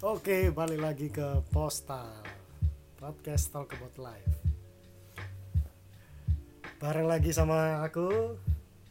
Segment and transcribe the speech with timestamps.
[0.00, 2.08] Oke, balik lagi ke Postal
[2.96, 4.32] Podcast Talk About Life
[6.80, 8.08] Bareng lagi sama aku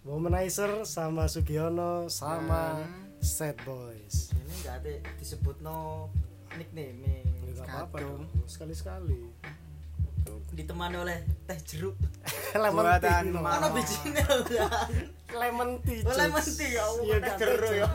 [0.05, 2.85] Womanizer sama Sugiono sama
[3.19, 4.31] Sad Boys.
[4.37, 6.07] Ini nggak ada disebut no
[6.55, 7.25] nickname
[7.57, 9.19] Gak apa-apa dong, sekali-sekali.
[10.55, 11.97] Ditemani oleh teh jeruk.
[12.63, 13.33] Lemon tea.
[13.35, 14.23] Mana bijinya
[15.35, 17.73] Lemon tea Oh, lemon tea ya Allah, Iya, teh gak jeruk.
[17.75, 17.89] ya.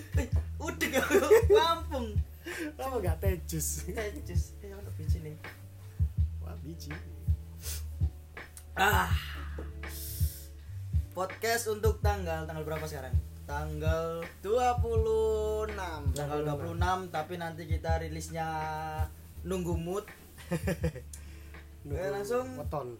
[0.66, 1.02] Udah ya
[1.52, 2.06] lampung
[2.56, 3.84] Apa gak teh jus?
[3.84, 5.36] teh jus eh biji nih.
[6.40, 6.92] Wah biji.
[8.76, 9.12] Ah.
[11.12, 13.12] Podcast untuk tanggal tanggal berapa sekarang?
[13.46, 15.72] Tanggal 26
[16.12, 18.48] tanggal 26 tapi nanti kita rilisnya
[19.44, 20.04] nunggu mood.
[21.86, 22.46] Nunggu Eh, langsung.
[22.58, 22.98] Weton.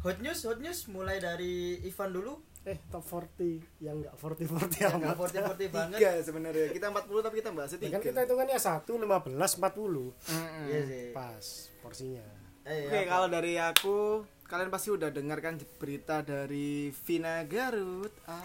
[0.00, 0.88] Hot news hot news.
[0.88, 5.98] Mulai dari Ivan dulu Eh top 40 yang gak 40-40 yang amat forty forty banget
[5.98, 10.34] tiga sebenarnya kita 40 tapi kita bahasnya Ya tiga kan kita hitungannya 1, 15, 40
[10.34, 10.64] Mm-mm.
[10.66, 11.44] iya sih Pas
[11.80, 12.26] porsinya
[12.62, 13.08] eh, Oke, apa?
[13.08, 13.96] kalau dari aku,
[14.44, 18.12] kalian pasti udah dengarkan berita dari Vina Garut.
[18.28, 18.44] Ah.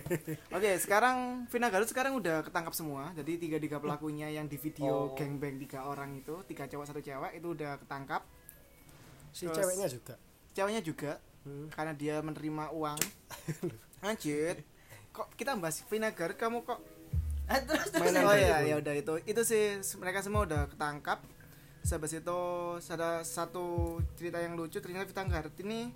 [0.56, 3.12] Oke, sekarang Vina Garut sekarang udah ketangkap semua.
[3.12, 5.12] Jadi tiga tiga pelakunya yang di video Oh.
[5.12, 8.24] gangbang tiga orang itu, tiga cowok satu cewek itu udah ketangkap.
[9.30, 10.14] Si Terus- ceweknya juga
[10.48, 11.12] Ceweknya juga,
[11.48, 11.66] Hmm.
[11.70, 13.00] karena dia menerima uang.
[14.04, 14.56] Lanjut.
[15.10, 16.78] Kok kita bahas Vina Garut, kamu kok
[17.48, 19.64] Eh, terus terus oh ya ya udah itu itu sih
[19.96, 21.24] mereka semua udah ketangkap
[21.80, 22.40] Sebab itu
[22.86, 23.64] ada satu
[24.12, 25.88] cerita yang lucu ternyata Vita Garut ini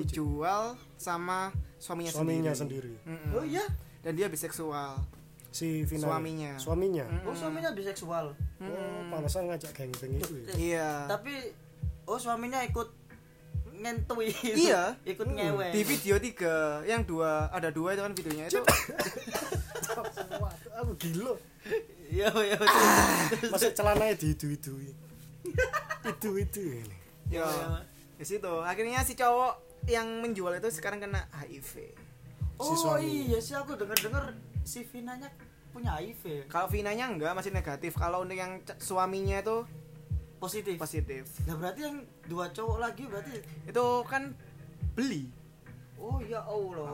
[0.00, 0.62] dijual
[0.96, 2.96] sama suaminya, Suaminya sendiri.
[2.96, 3.36] sendiri Mm-mm.
[3.36, 3.62] oh iya
[4.00, 4.98] Dan dia biseksual.
[5.48, 6.52] Si Vina Suaminya.
[6.56, 7.28] Suaminya Mm-mm.
[7.28, 10.90] oh suaminya biseksual Oh pantesan ngajak geng-geng itu ya Iya.
[11.08, 11.52] tapi
[12.02, 12.88] oh suaminya ikut
[13.82, 14.94] ngentui Iya.
[15.02, 15.34] ikut Hmm.
[15.34, 18.62] ngewe Di video tiga, yang dua ada dua itu kan videonya itu.
[20.38, 21.34] Wah, Aku gila
[22.08, 22.58] iya iya
[23.48, 24.72] Masa celananya di itu itu
[26.02, 26.96] Itu itu ini
[27.28, 27.48] Yo,
[28.14, 28.52] di situ.
[28.60, 31.96] Akhirnya si cowok yang menjual itu sekarang kena HIV.
[32.56, 34.24] oh iya sih aku denger denger
[34.62, 35.32] si Vinanya
[35.72, 37.96] punya HIV Kalau Vinanya enggak masih negatif.
[37.96, 39.64] Kalau untuk yang suaminya itu
[40.42, 40.74] positif.
[40.74, 41.22] Positif.
[41.46, 43.38] nah berarti yang dua cowok lagi berarti
[43.70, 44.34] Itu kan
[44.98, 45.30] beli.
[46.02, 46.90] oh ya Allah.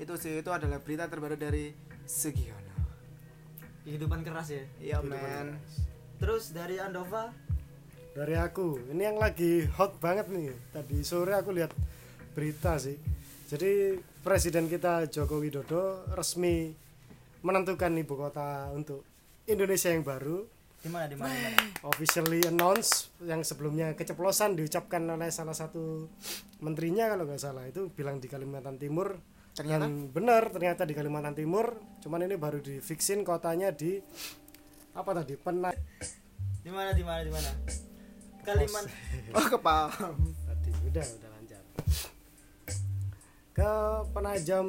[0.00, 1.76] Itu sih itu adalah berita terbaru dari
[2.08, 2.72] Sugiono.
[3.84, 4.64] kehidupan keras ya?
[4.80, 5.60] Iya men.
[6.16, 7.28] terus dari Andova?
[8.16, 8.78] Dari aku.
[8.88, 10.54] Ini yang lagi hot banget nih.
[10.72, 11.74] Tadi sore aku lihat
[12.32, 12.96] berita sih.
[13.52, 16.70] Jadi Presiden kita Joko Widodo resmi
[17.42, 19.02] menentukan ibu kota untuk
[19.50, 20.46] Indonesia yang baru
[20.82, 21.58] di mana di mana di mana?
[21.86, 26.10] officially announce yang sebelumnya keceplosan diucapkan oleh salah satu
[26.58, 27.70] menterinya kalau nggak salah.
[27.70, 29.14] Itu bilang di Kalimantan Timur.
[29.54, 29.84] Ternyata?
[29.86, 31.78] dan benar ternyata di Kalimantan Timur.
[32.02, 34.02] Cuman ini baru di fixin kotanya di
[34.92, 35.70] apa tadi Pena
[36.62, 37.50] di mana di mana di mana?
[38.42, 38.90] Kalimantan
[39.38, 40.14] Oh kepaham.
[40.50, 41.62] tadi udah udah lancar.
[43.54, 43.70] Ke
[44.10, 44.66] Penajam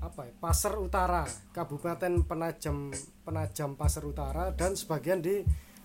[0.00, 2.88] apa ya Pasar Utara Kabupaten Penajam
[3.20, 5.44] Penajam Pasar Utara dan sebagian di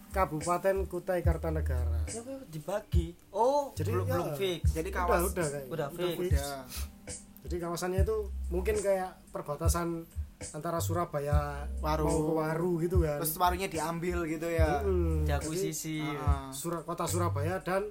[0.10, 4.12] Kabupaten Kutai Kartanegara Ya, dibagi oh Jadi, belum ya.
[4.14, 6.18] belum fix Jadi udah kawas udah kayak Udah fix.
[6.32, 6.60] udah.
[7.42, 8.18] jadi kawasannya itu
[8.48, 10.08] mungkin kayak perbatasan
[10.50, 12.04] antara Surabaya Waru.
[12.04, 14.82] mau ke Waru gitu kan Terus parunya diambil gitu ya.
[14.82, 16.50] Mm, jadi, sisi Ah.
[16.50, 17.86] Sura- kota Surabaya dan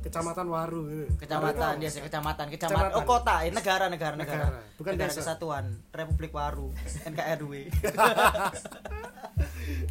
[0.00, 1.12] kecamatan Waru gitu.
[1.18, 5.20] kecamatan dia itu- kecamatan kecamatan oh kota eh, negara negara negara Negara, bukan negara desa.
[5.22, 6.72] kesatuan Republik Waru
[7.08, 7.52] NKRW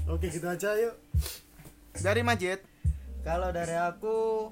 [0.08, 0.96] Oke gitu aja yuk.
[1.96, 2.60] Dari Majid.
[3.20, 4.48] kalau dari aku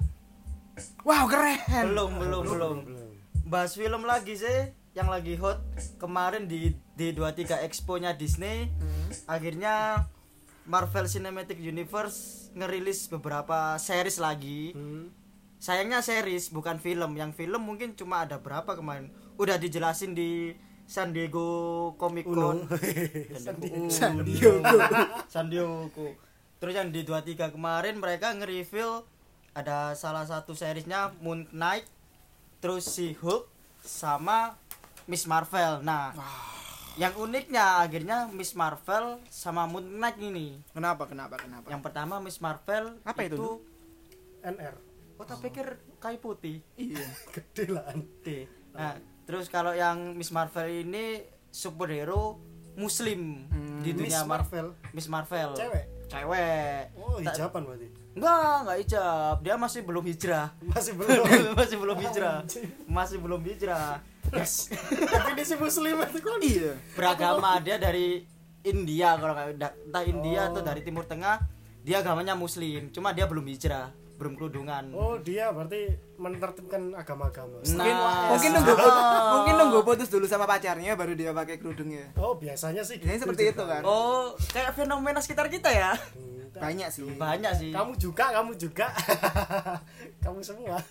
[1.02, 1.58] Wow keren.
[1.88, 3.10] belum belum belum Belum.
[3.44, 4.58] bahas film lagi sih
[4.92, 5.58] yang lagi hot
[5.96, 9.10] kemarin di D23 Expo nya Disney Hmm.
[9.26, 10.06] akhirnya
[10.64, 15.10] Marvel Cinematic Universe ngerilis beberapa series lagi Hmm.
[15.58, 20.54] Sayangnya series bukan film yang film mungkin cuma ada berapa kemarin udah dijelasin di
[20.88, 22.24] San Diego Comic.
[22.24, 22.64] Con
[23.44, 24.14] San Diego San.
[24.24, 24.52] Diego.
[25.28, 26.14] San Diego
[26.58, 29.04] terus yang di 23 kemarin mereka nge-reveal
[29.54, 31.86] ada salah satu seriesnya Moon Knight
[32.58, 33.46] terus si Hulk
[33.78, 34.58] sama
[35.06, 36.10] Miss Marvel nah
[36.98, 41.06] yang uniknya akhirnya Miss Marvel sama Moon Knight ini Kenapa?
[41.06, 41.38] Kenapa?
[41.38, 41.66] Kenapa?
[41.70, 43.62] yang pertama Miss Marvel Apa itu,
[44.42, 44.74] NR.
[45.18, 45.66] oh tak pikir
[45.96, 47.02] kayu putih Iya.
[47.34, 47.90] Gede lah.
[48.20, 48.46] D.
[48.70, 52.38] Nah, terus kalau yang Miss Marvel ini superhero
[52.74, 53.82] muslim Hmm.
[53.82, 54.66] di Miss dunia Mar- Marvel.
[54.92, 55.50] Miss Marvel.
[55.52, 55.84] Cewek.
[56.06, 56.82] Cewek.
[56.94, 57.88] Oh, hijaban berarti.
[58.14, 59.36] Enggak, enggak hijab.
[59.40, 60.46] Dia masih belum hijrah.
[60.64, 61.24] Masih belum.
[61.58, 62.36] masih belum hijrah.
[62.86, 63.98] Masih belum hijrah.
[64.28, 64.68] Yes.
[65.12, 66.38] Definisi muslim itu kan.
[66.38, 68.28] iya beragama dia dari
[68.60, 70.48] India kalau nggak da- entah India Oh.
[70.52, 71.40] atau dari Timur Tengah
[71.80, 73.88] dia agamanya Muslim cuma dia belum hijrah
[74.18, 77.62] belum kerudungan Oh, dia berarti menertibkan agama-agama.
[77.70, 77.78] Nah.
[77.78, 77.94] mungkin
[78.28, 78.72] mungkin nunggu
[79.34, 83.24] mungkin nunggu putus dulu sama pacarnya baru dia pakai kerudungnya Oh, biasanya sih Biasanya gitu
[83.24, 83.54] seperti juga.
[83.54, 83.82] itu kan.
[83.84, 88.90] oh kayak fenomena sekitar kita ya Hmm, banyak sih banyak sih Kamu juga, kamu juga.
[90.24, 90.82] kamu semua.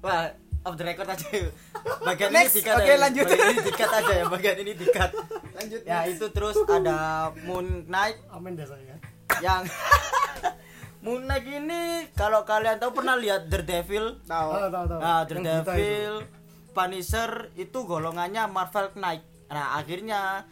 [0.00, 0.28] wah
[0.60, 1.52] off the record aja yuk.
[2.02, 2.96] bagian Next, ini dikat oke, ya.
[2.98, 3.24] lanjut.
[3.24, 5.10] bagian ini dikat aja ya bagian ini dikat
[5.50, 6.98] lanjut ya itu terus ada
[7.42, 9.00] Moon Knight Amin deh saya.
[9.40, 9.64] yang
[11.00, 11.82] Moon Knight ini
[12.12, 15.00] kalau kalian tahu pernah lihat Daredevil tahu Oh, tahu tahu.
[15.00, 15.28] Nah, itu.
[15.32, 16.14] Daredevil,
[16.70, 19.24] Punisher itu golongannya Marvel Knight.
[19.48, 20.44] Nah, akhirnya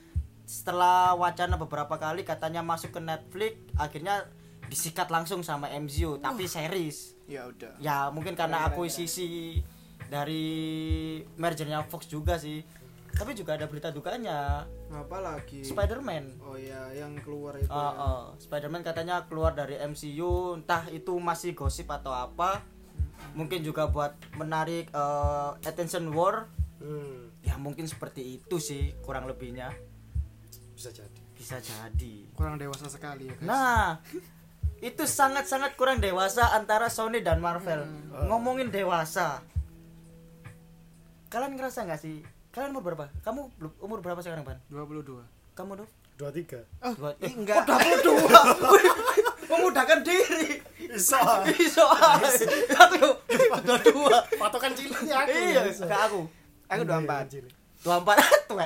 [0.49, 4.25] setelah wacana beberapa kali katanya masuk ke Netflix, akhirnya
[4.67, 7.17] disikat langsung sama MCU, tapi series.
[7.29, 9.61] ya udah Ya, mungkin karena akuisisi
[10.09, 10.45] dari
[11.37, 12.65] mergernya Fox juga sih.
[13.19, 14.63] Tapi juga ada berita dukanya.
[14.89, 16.39] apa lagi Spider-Man.
[16.41, 17.91] oh ya yang keluar itu Oh, ya.
[17.93, 18.23] oh.
[18.39, 22.63] Spider-Man katanya keluar dari MCU, entah itu masih gosip atau apa.
[23.35, 26.47] Mungkin juga buat menarik eh, attention war.
[26.79, 29.75] Hmm, Ya mungkin seperti itu sih kurang lebihnya.
[30.73, 31.21] bisa jadi.
[31.35, 32.31] Bisa jadi.
[32.33, 33.43] kurang dewasa sekali ya guys.
[33.43, 33.99] Nah,
[34.79, 37.83] itu sangat-sangat kurang dewasa antara Sony dan Marvel.
[38.27, 39.43] Ngomongin dewasa.
[41.29, 42.23] Kalian ngerasa nggak sih?
[42.59, 43.07] Kalian umur berapa?
[43.23, 44.59] Kamu belum- umur berapa sekarang, Ban?
[44.67, 45.23] 22
[45.55, 45.79] Kamu?
[46.19, 46.59] Dua tiga.
[46.83, 47.63] oh Dua- eh, enggak
[48.03, 48.41] dua.
[49.55, 50.59] Memudahkan diri.
[50.91, 51.47] Bisa.
[51.55, 53.15] Iso Aku
[53.63, 54.17] dua dua.
[54.35, 55.31] Patokan ciliknya aku.
[55.31, 56.21] Iya, kayak aku.
[56.67, 57.53] aku Iya, 24 cilik.
[57.79, 58.17] Dua empat
[58.51, 58.59] tuh.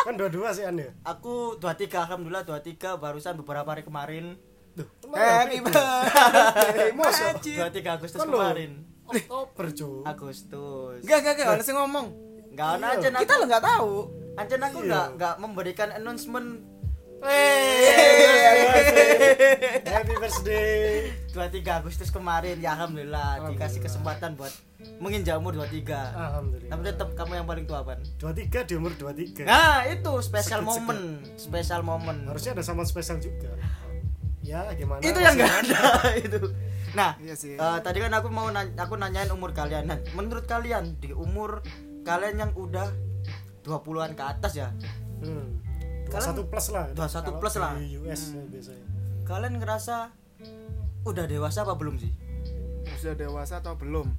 [0.00, 0.88] Kan dua-dua sih Anda.
[1.04, 4.40] Aku dua tiga, alhamdulillah dua tiga barusan beberapa hari kemarin.
[4.72, 6.88] Duh, happy birthday.
[7.60, 8.80] Dua tiga Agustus Kan kemarin.
[9.04, 9.68] Oktober.
[10.08, 11.04] Agustus.
[11.04, 12.98] enggak enggak enggak ngomong Enggak ada Iya.
[13.00, 13.92] aja kita lo nggak tahu
[14.34, 14.84] Ancen aku Iya.
[14.84, 16.48] enggak enggak memberikan announcement
[19.86, 21.08] Happy birthday.
[21.30, 21.40] 23
[21.74, 23.80] Agustus kemarin ya alhamdulillah dikasih Alhamdulillah.
[23.82, 24.52] kesempatan buat
[25.00, 26.12] menginjak umur 23.
[26.12, 26.68] Alhamdulillah.
[26.68, 27.96] Tapi tetap kamu yang paling tua, Ban.
[28.18, 29.42] 23 di umur 23.
[29.42, 30.84] Nah, itu special Sekut-sekut.
[30.84, 31.04] moment,
[31.34, 32.20] special moment.
[32.26, 33.56] Harusnya ada sama spesial juga.
[34.40, 35.00] Ya, gimana?
[35.00, 35.80] itu yang enggak ada
[36.28, 36.40] itu.
[36.92, 37.56] Nah, Iya sih.
[37.56, 39.88] eh, tadi kan aku mau nanya, aku nanyain umur kalian.
[39.88, 41.64] Nah, menurut kalian di umur
[42.04, 42.88] kalian yang udah
[43.62, 44.68] 20-an ke atas ya,
[45.18, 45.56] Hmm.
[46.06, 46.84] Kalian- 21 plus lah.
[46.90, 47.72] 21 Kalau plus lah.
[47.74, 48.86] Di US ya, biasanya.
[49.24, 49.96] kalian ngerasa
[51.02, 52.12] udah dewasa apa belum sih?
[52.94, 54.12] sudah dewasa atau belum.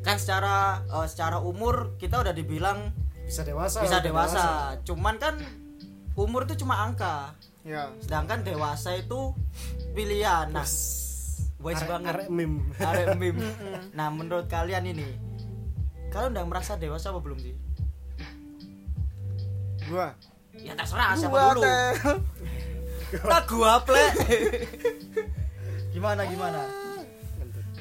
[0.00, 2.90] Kan secara eh, secara umur kita udah dibilang
[3.20, 3.78] Bisa dewasa.
[3.80, 4.44] bisa udah dewasa.
[4.84, 5.38] Cuman kan
[6.14, 7.34] umur itu cuma angka.
[7.60, 9.34] ya Sedangkan dewasa itu
[9.90, 10.48] pilihan.
[10.48, 10.62] Nah,
[11.58, 12.12] wise Arek- banget.
[12.16, 12.62] arek meme.
[12.76, 13.42] Arek meme.
[13.92, 15.06] Nah, menurut kalian ini
[16.08, 17.54] kalian udah merasa dewasa apa belum sih?
[19.86, 20.12] gua
[20.52, 21.62] Ya terserah siapa Gua dulu.
[21.64, 21.90] teh.
[23.24, 24.04] Tak gua ple.
[25.88, 26.60] gimana gimana?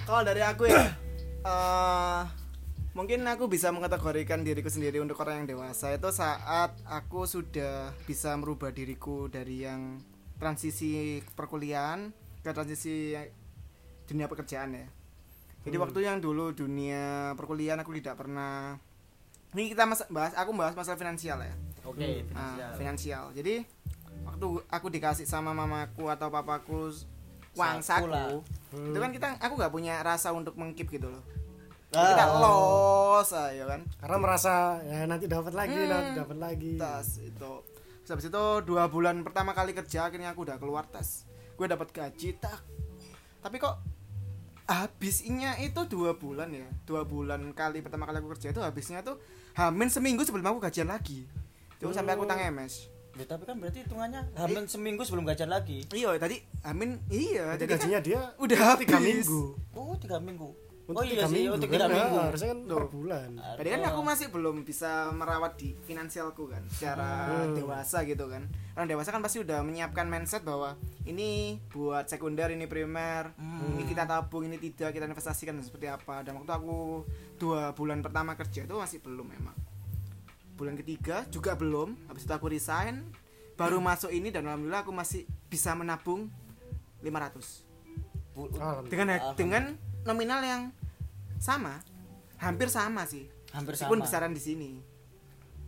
[0.01, 0.88] kalau dari aku ya
[1.44, 2.21] eh
[2.95, 8.31] mungkin aku bisa mengkategorikan diriku sendiri untuk orang yang dewasa itu saat aku sudah bisa
[8.39, 10.00] merubah diriku dari yang
[10.39, 12.09] transisi perkuliahan
[12.39, 13.13] ke transisi
[14.07, 14.88] dunia pekerjaan ya
[15.67, 15.83] jadi Hmm.
[15.83, 18.79] waktu yang dulu dunia perkuliahan aku tidak pernah
[19.51, 22.71] ini kita mas bahas aku bahas masalah finansial ya Oke, Nah, finansial.
[22.75, 23.24] finansial.
[23.31, 23.55] Jadi
[24.21, 26.91] waktu aku dikasih sama mamaku atau papaku
[27.53, 28.43] uang Saku.
[28.69, 28.91] Hmm.
[28.91, 31.24] itu kan kita aku nggak punya rasa untuk mengkip gitu loh.
[31.89, 32.12] Ah.
[32.12, 33.88] Kita los ayo kan.
[33.97, 35.88] Karena merasa ya nanti dapat lagi, Hmm.
[35.88, 36.74] nanti dapat lagi.
[36.75, 37.53] Tas itu.
[38.03, 41.24] Terus habis itu dua bulan pertama kali kerja akhirnya aku udah keluar tes.
[41.55, 42.59] Gue dapat gaji tak.
[43.39, 43.79] Tapi kok
[44.67, 49.15] habisnya itu dua bulan ya dua bulan kali pertama kali aku kerja itu habisnya tuh
[49.55, 51.24] hamin seminggu sebelum aku gajian lagi
[51.77, 55.81] Coba sampai aku tang MS Ya, tapi kan berarti hitungannya hamin seminggu sebelum gajian lagi.
[55.89, 59.25] iya tadi amin iya Jadi kan gajinya dia udah tiga habis.
[59.25, 59.41] minggu.
[59.74, 60.53] Oh, tiga minggu.
[60.88, 61.53] Untuk oh iya tiga sih, minggu.
[61.53, 61.74] untuk kan?
[61.74, 62.17] tiga Nah, minggu.
[62.24, 62.89] Harusnya kan per Tuh.
[62.89, 63.29] bulan.
[63.36, 67.10] Tadi kan aku masih belum bisa merawat di finansialku kan secara
[67.44, 67.51] Hmm.
[67.53, 68.48] dewasa gitu kan.
[68.72, 71.29] Orang dewasa kan pasti udah menyiapkan mindset bahwa ini
[71.67, 73.74] buat sekunder, ini primer, Hmm.
[73.74, 76.24] ini kita tabung, ini tidak kita investasikan dan seperti apa.
[76.24, 77.03] Dan waktu aku
[77.36, 79.56] dua bulan pertama kerja itu masih belum memang.
[80.56, 82.00] Bulan ketiga juga belum.
[82.08, 83.12] Habis itu aku resign,
[83.53, 86.32] baru masuk ini dan alhamdulillah aku masih bisa menabung
[87.00, 87.67] 500
[88.32, 88.88] Bu- Alhamdulillah.
[88.88, 89.63] dengan dengan
[90.07, 90.61] nominal yang
[91.37, 91.83] sama,
[92.37, 93.27] hampir sama sih.
[93.47, 94.05] hampir Meskipun sama.
[94.05, 94.71] besaran di sini.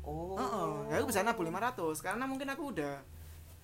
[0.01, 0.34] Oh.
[0.34, 3.03] Oh, ya aku bisa nabung 500 karena mungkin aku udah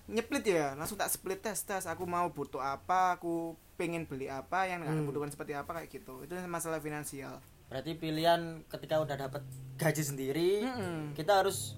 [0.06, 1.84] nyeplit ya, langsung tak split tes tes.
[1.84, 5.04] Aku mau butuh apa, aku pengen beli apa yang Hmm.
[5.04, 6.22] butuhkan seperti apa kayak gitu.
[6.22, 7.40] Itu masalah finansial.
[7.66, 9.42] berarti pilihan ketika udah dapat
[9.74, 11.18] gaji sendiri Mm-mm.
[11.18, 11.74] kita harus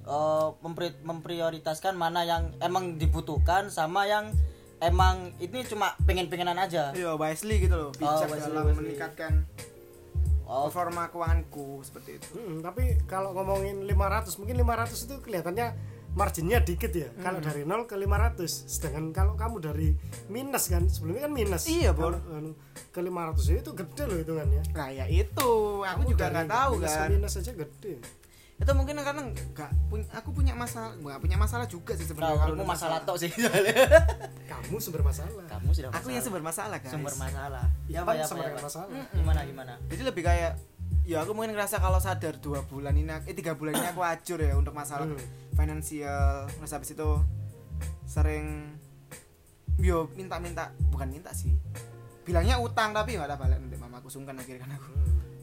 [0.60, 4.28] mempri- memprioritaskan mana yang emang dibutuhkan sama yang
[4.80, 7.90] emang ini cuma pengen-pengenan aja Iya, wisely gitu loh.
[7.92, 8.78] Bijak wisely, dalam wisely.
[8.84, 9.32] meningkatkan
[10.44, 12.28] oh performa keuanganku seperti itu.
[12.34, 15.66] Mm, tapi kalau ngomongin 500 mungkin 500 itu kelihatannya
[16.10, 17.20] marginnya dikit ya Hmm.
[17.20, 19.88] kalau dari 0 ke 500 sedangkan kalau kamu dari
[20.26, 22.16] minus kan sebelumnya kan minus Iya, Bor.
[22.16, 22.50] Kalau, anu,
[22.88, 25.50] ke 500 itu gede loh hitungannya Nah, ya itu.
[25.78, 27.08] Aku Kamu juga nggak tahu minus ke kan.
[27.12, 27.92] minus aja gede
[28.58, 32.36] Itu mungkin karena nggak punya aku punya masalah, nggak punya masalah juga sih sebenarnya.
[32.36, 33.30] kalau untuk masalah tok sih
[34.50, 35.30] kamu sumber masalah.
[35.46, 36.90] Kamu sudah Aku yang sumber masalah, guys.
[36.90, 37.64] sumber masalah.
[37.86, 38.60] Ya Ipan apa ya apa, ya, apa?
[38.66, 38.88] masalah.
[39.14, 39.72] Gimana gimana?
[39.86, 40.52] Jadi lebih kayak
[41.06, 44.38] ya aku mungkin ngerasa kalau sadar dua bulan ini eh tiga bulan ini aku acur
[44.38, 45.20] ya untuk masalah Hmm.
[45.54, 47.08] finansial terus habis itu
[48.04, 48.76] sering
[49.78, 51.54] yo minta-minta bukan minta sih.
[52.22, 54.90] Bilangnya utang tapi nggak ada balik nanti mamaku sungkan akhirnya kan aku.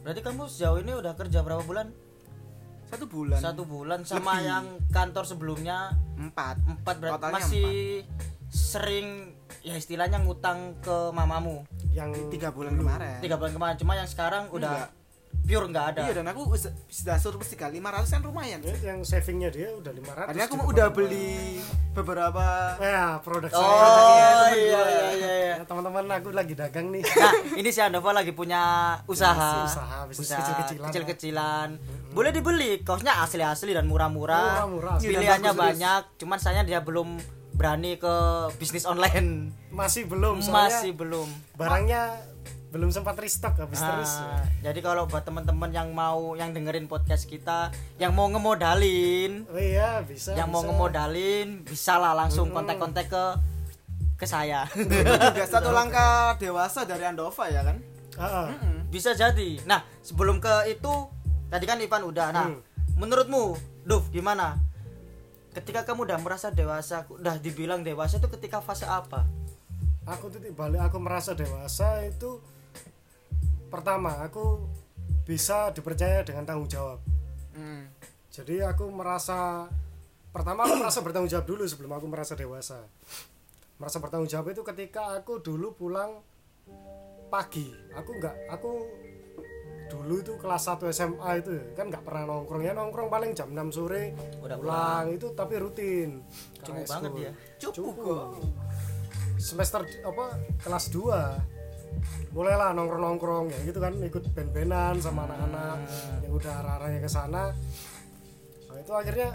[0.03, 1.89] Berarti kamu sejauh ini udah kerja berapa bulan
[2.96, 3.40] satu bulan.
[3.44, 4.48] Satu bulan sama Lebih.
[4.48, 5.78] yang kantor sebelumnya
[6.16, 6.56] empat.
[6.64, 7.72] Empat berarti Totalnya masih
[8.48, 9.08] sering
[9.62, 11.68] ya istilahnya ngutang ke mamamu.
[11.92, 13.20] Yang tiga bulan kemarin.
[13.20, 14.88] Tiga bulan kemarin cuma yang sekarang udah
[15.46, 16.02] pure nggak ada.
[16.10, 16.42] Iya dan aku
[16.90, 18.60] sudah surplus tiga lima ratus kan lumayan.
[18.66, 21.62] Ya, yang savingnya dia udah 500 Tadi aku di udah beli
[21.96, 25.54] beberapa ya produk oh saya iya temen iya iya iya.
[25.56, 27.06] Ya, teman-teman aku lagi dagang nih.
[27.06, 29.64] Nah ini si Andova lagi punya usaha.
[29.64, 30.88] Usaha, bisnis kecil-kecilan.
[30.92, 31.68] kecil-kecilan.
[32.12, 34.68] Boleh dibeli kaosnya asli-asli dan murah-murah.
[34.68, 34.94] Murah-murah.
[35.00, 37.22] pilihannya Iya, dan bagus, banyak cuman saya dia belum
[37.56, 38.16] berani ke
[38.60, 39.56] bisnis online.
[39.72, 41.28] Masih belum soalnya masih belum.
[41.56, 42.35] barangnya
[42.75, 44.12] belum sempat restock habis Nah, terus
[44.60, 50.03] jadi kalau buat teman-teman yang mau yang dengerin podcast kita yang mau ngemodalin oh iya
[50.03, 50.67] bisa yang mau bisa.
[50.67, 53.24] ngemodalin bisa lah langsung kontak-kontak ke
[54.15, 54.67] ke saya.
[54.75, 57.79] Itu juga satu langkah dewasa dari Andova ya kan?
[58.15, 58.51] Ah.
[58.88, 59.60] bisa jadi.
[59.63, 60.91] Nah sebelum ke itu
[61.48, 62.27] tadi kan Ivan udah.
[62.32, 62.60] Nah Hmm.
[62.96, 64.60] menurutmu Duf gimana?
[65.51, 69.24] Ketika kamu udah merasa dewasa udah dibilang dewasa itu ketika fase apa?
[70.05, 72.39] Aku titik balik aku merasa dewasa itu
[73.67, 74.65] pertama aku
[75.24, 77.00] bisa dipercaya dengan tanggung jawab
[77.55, 77.88] Hmm.
[78.27, 79.72] jadi aku merasa
[80.29, 82.84] pertama aku merasa bertanggung jawab dulu sebelum aku merasa dewasa
[83.75, 86.19] merasa bertanggung jawab itu ketika aku dulu pulang
[87.27, 88.72] pagi aku nggak aku
[89.86, 93.53] dulu itu kelas 1 SMA itu ya, kan nggak pernah nongkrong ya nongkrong paling jam
[93.53, 94.12] 6 sore
[94.43, 96.25] Udah pulang itu tapi rutin
[96.60, 97.31] Cukup banget ya.
[97.62, 98.03] Cukup Cukup.
[98.03, 98.29] kok.
[99.38, 100.25] semester apa
[100.60, 101.54] kelas 2
[102.36, 105.77] mulailah nongkrong nongkrong ya gitu kan ikut band-bandan sama anak-anak.
[106.24, 107.44] Yang udah arah-arahnya ke sana.
[108.70, 109.30] Nah, itu akhirnya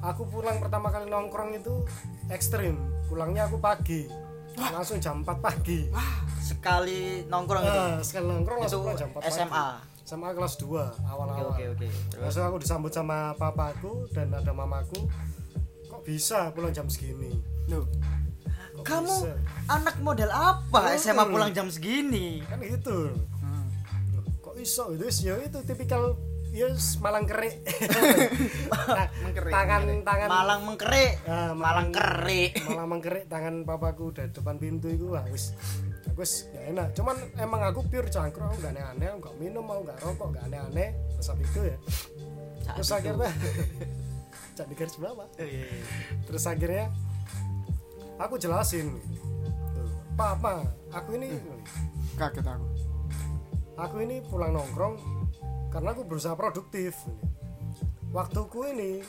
[0.00, 1.84] aku pulang pertama kali nongkrong itu
[2.32, 2.80] ekstrim.
[3.06, 4.08] Pulangnya aku pagi.
[4.56, 5.86] Langsung jam 4 pagi.
[6.42, 7.80] Sekali nongkrong itu?
[7.80, 11.54] Nah, sekali nongkrong itu langsung pulang jam 4 SMA pagi SMA kelas 2 oke awal-awal
[11.54, 11.86] oke oke.
[11.86, 12.18] Terus?
[12.18, 15.06] Langsung aku disambut sama papaku dan ada mamaku.
[15.86, 17.30] Kok bisa pulang jam segini?
[17.70, 17.86] Loh,
[18.82, 19.32] Kamu bisa?
[19.66, 20.80] anak model apa?
[20.86, 20.96] Hmm.
[20.96, 22.40] SMA pulang jam segini.
[22.44, 23.12] Kan gitu.
[23.38, 23.66] Hmm.
[24.40, 24.90] Kok iso?
[24.92, 26.16] Itu ya itu tipikal
[26.50, 26.66] ya
[26.98, 27.62] malang kerik.
[28.66, 30.02] Ta- Mengkerik, tangan mengkerik.
[30.02, 31.12] tangan Malang mengkerik.
[31.24, 32.52] Ah, Malang kerik.
[32.66, 35.54] malah mengkerik tangan papaku dari depan pintu itu wah wis.
[36.10, 36.88] Aku wis gak enak.
[36.92, 40.44] Cuman emang aku pure cangkruk aku gak aneh-aneh aku gak minum aku gak rokok gak
[40.50, 40.90] aneh-aneh.
[41.14, 41.76] Masa itu ya.
[42.60, 42.96] Saat terus itu.
[42.98, 43.30] akhirnya
[44.58, 45.24] jadi garis bawah.
[45.24, 45.82] Oh, iya, iya.
[46.26, 46.90] terus akhirnya
[48.20, 49.00] aku jelasin.
[49.72, 51.40] Tuh, papa aku ini
[52.20, 52.66] kaget aku.
[53.80, 55.00] Aku ini pulang nongkrong
[55.72, 56.92] karena aku berusaha produktif.
[58.12, 59.00] Waktuku ini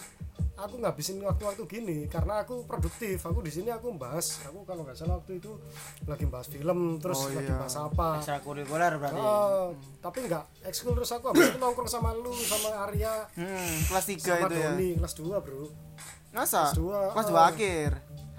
[0.55, 3.19] aku ngabisin waktu-waktu gini karena aku produktif.
[3.27, 5.59] Aku di sini aku bahas aku kalau nggak salah waktu itu
[6.07, 7.59] lagi bahas film terus Oh, lagi iya.
[7.59, 8.21] bahas apa.
[8.23, 9.19] Ekstrakurikuler berarti.
[9.19, 10.95] Oh, tapi nggak ekskul.
[10.95, 13.27] Terus aku habis itu nongkrong sama lu sama Arya.
[13.35, 14.69] Hmm, kelas 3 sama itu ya?
[14.71, 15.61] Doni kelas 2 bro.
[16.31, 16.71] Masa?
[16.71, 17.35] Kelas dua, kelas oh.
[17.35, 17.91] 2 akhir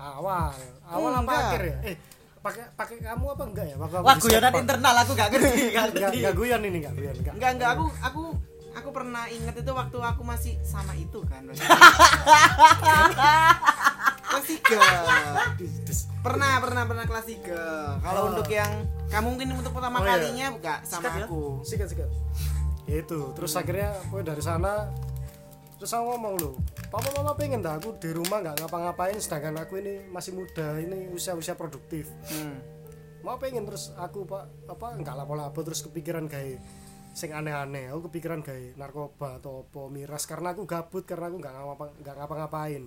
[0.02, 0.50] awal.
[0.84, 1.42] Awal apa Enggak.
[1.46, 1.76] akhir ya?
[1.84, 1.96] Eh
[2.38, 3.76] pakai pakai kamu apa enggak ya?
[3.76, 6.16] Waktu aku wah guyonan internal aku gak ngerti gak Enggak, ngerti.
[6.18, 7.34] enggak guyon ini enggak guyon enggak.
[7.34, 8.22] enggak enggak aku aku
[8.72, 11.44] aku pernah inget itu waktu aku masih sama itu kan
[14.24, 18.28] kelas 3 Dis- dis- pernah pernah pernah kelas 3 kalau Oh.
[18.32, 18.70] untuk yang
[19.06, 20.10] kamu mungkin untuk pertama Oh, iya.
[20.10, 21.24] kalinya enggak sama Sikat ya?
[21.26, 21.42] aku.
[21.62, 22.08] Sikat sikat.
[22.82, 24.88] Ya itu terus akhirnya gue dari sana
[25.76, 26.50] terus aku ngomong lu
[26.92, 31.08] papa mama pengen dah aku di rumah nggak ngapa-ngapain sedangkan aku ini masih muda ini
[31.08, 32.12] usia-usia produktif.
[32.28, 32.60] Hmm.
[33.22, 36.60] mau pengen terus aku pak apa nggak lapo-lapo terus kepikiran kayak
[37.16, 37.88] sing aneh-aneh.
[37.94, 42.14] Aku kepikiran kayak narkoba atau apa miras karena aku gabut karena aku nggak ngapa nggak
[42.18, 42.82] ngapa-ngapain.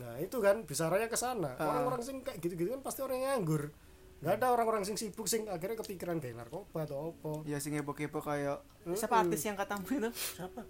[0.00, 1.58] Nah itu kan bisarannya ke sana.
[1.60, 3.74] Orang-orang sing kayak gitu-gitu kan pasti orang yang nganggur.
[4.22, 7.42] Nggak ada orang-orang sing sibuk sing akhirnya kepikiran kayak narkoba atau apa.
[7.44, 8.64] Ya sing kepo-kepo kayak
[8.96, 10.10] siapa artis yang katamu itu?
[10.14, 10.62] Siapa?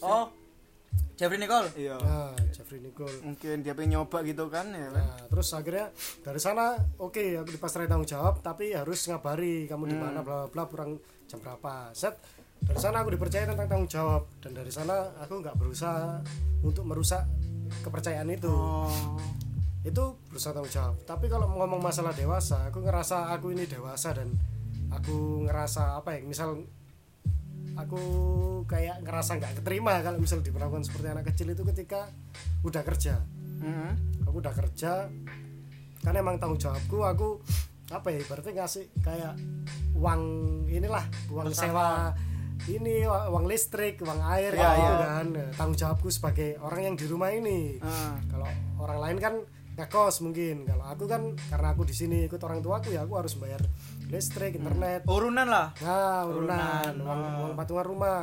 [0.00, 0.41] Oh
[1.16, 1.68] Jeffrey Nicole?
[1.76, 1.96] Iya.
[2.00, 3.12] Nah Jeffrey Nicole.
[3.22, 5.04] Mungkin dia pengen nyoba gitu kan ya kan?
[5.04, 5.92] Nah, terus akhirnya
[6.24, 10.50] dari sana oke aku dipasrahin tanggung jawab tapi harus ngabari kamu di mana bla bla
[10.50, 11.92] bla kurang jam berapa.
[11.92, 12.16] Set
[12.62, 16.22] dari sana aku dipercaya tentang tanggung jawab dan dari sana aku nggak berusaha
[16.64, 17.26] untuk merusak
[17.82, 18.52] kepercayaan itu.
[18.52, 19.18] Oh.
[19.82, 20.96] Itu berusaha tanggung jawab.
[21.04, 24.32] Tapi kalau ngomong masalah dewasa aku ngerasa aku ini dewasa dan
[24.92, 26.60] aku ngerasa apa ya misal
[27.74, 28.00] aku
[28.64, 32.08] kayak ngerasa nggak keterima kalau misal diperlakukan seperti anak kecil itu ketika
[32.62, 33.20] udah kerja
[33.58, 34.24] Mhm.
[34.24, 35.06] aku udah kerja
[36.00, 37.28] kan emang tanggung jawabku aku
[37.88, 39.38] apa ya ibaratnya ngasih kayak
[39.92, 40.22] uang
[40.66, 42.10] inilah uang sewa
[42.64, 45.06] ini uang listrik uang air Ya, gitu ya.
[45.08, 48.18] kan tanggung jawabku sebagai orang yang di rumah ini Ah.
[48.26, 48.48] kalau
[48.80, 49.34] orang lain kan
[49.72, 53.34] ngekos mungkin kalau aku kan karena aku di sini ikut orang tuaku ya aku harus
[53.34, 53.62] bayar
[54.12, 55.08] listrik internet.
[55.08, 55.72] Urunan lah.
[55.80, 56.92] Nah urunan.
[56.92, 58.20] Urunan, uang, uang patungan rumah.